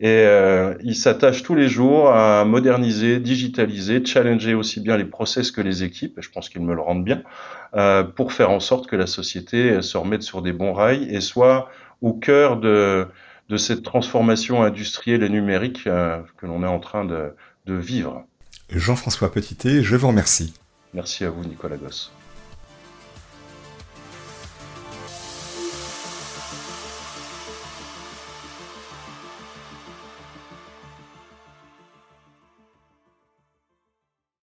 Et 0.03 0.25
euh, 0.25 0.73
il 0.83 0.97
s'attache 0.97 1.43
tous 1.43 1.55
les 1.55 1.69
jours 1.69 2.09
à 2.09 2.43
moderniser, 2.43 3.21
digitaliser, 3.21 4.03
challenger 4.03 4.53
aussi 4.53 4.81
bien 4.81 4.97
les 4.97 5.05
process 5.05 5.49
que 5.49 5.61
les 5.61 5.83
équipes, 5.83 6.19
et 6.19 6.21
je 6.21 6.29
pense 6.29 6.49
qu'il 6.49 6.61
me 6.61 6.75
le 6.75 6.81
rendent 6.81 7.05
bien, 7.05 7.23
euh, 7.73 8.03
pour 8.03 8.33
faire 8.33 8.51
en 8.51 8.59
sorte 8.59 8.87
que 8.87 8.97
la 8.97 9.07
société 9.07 9.81
se 9.81 9.97
remette 9.97 10.21
sur 10.21 10.41
des 10.41 10.51
bons 10.51 10.73
rails 10.73 11.07
et 11.09 11.21
soit 11.21 11.69
au 12.01 12.11
cœur 12.11 12.57
de, 12.57 13.07
de 13.47 13.55
cette 13.55 13.81
transformation 13.81 14.61
industrielle 14.61 15.23
et 15.23 15.29
numérique 15.29 15.87
euh, 15.87 16.19
que 16.35 16.47
l'on 16.47 16.63
est 16.63 16.67
en 16.67 16.81
train 16.81 17.05
de, 17.05 17.29
de 17.65 17.73
vivre. 17.73 18.25
Jean-François 18.69 19.31
Petitet, 19.31 19.83
je 19.83 19.95
vous 19.95 20.09
remercie. 20.09 20.53
Merci 20.93 21.23
à 21.23 21.29
vous, 21.29 21.45
Nicolas 21.45 21.77
Gosse. 21.77 22.11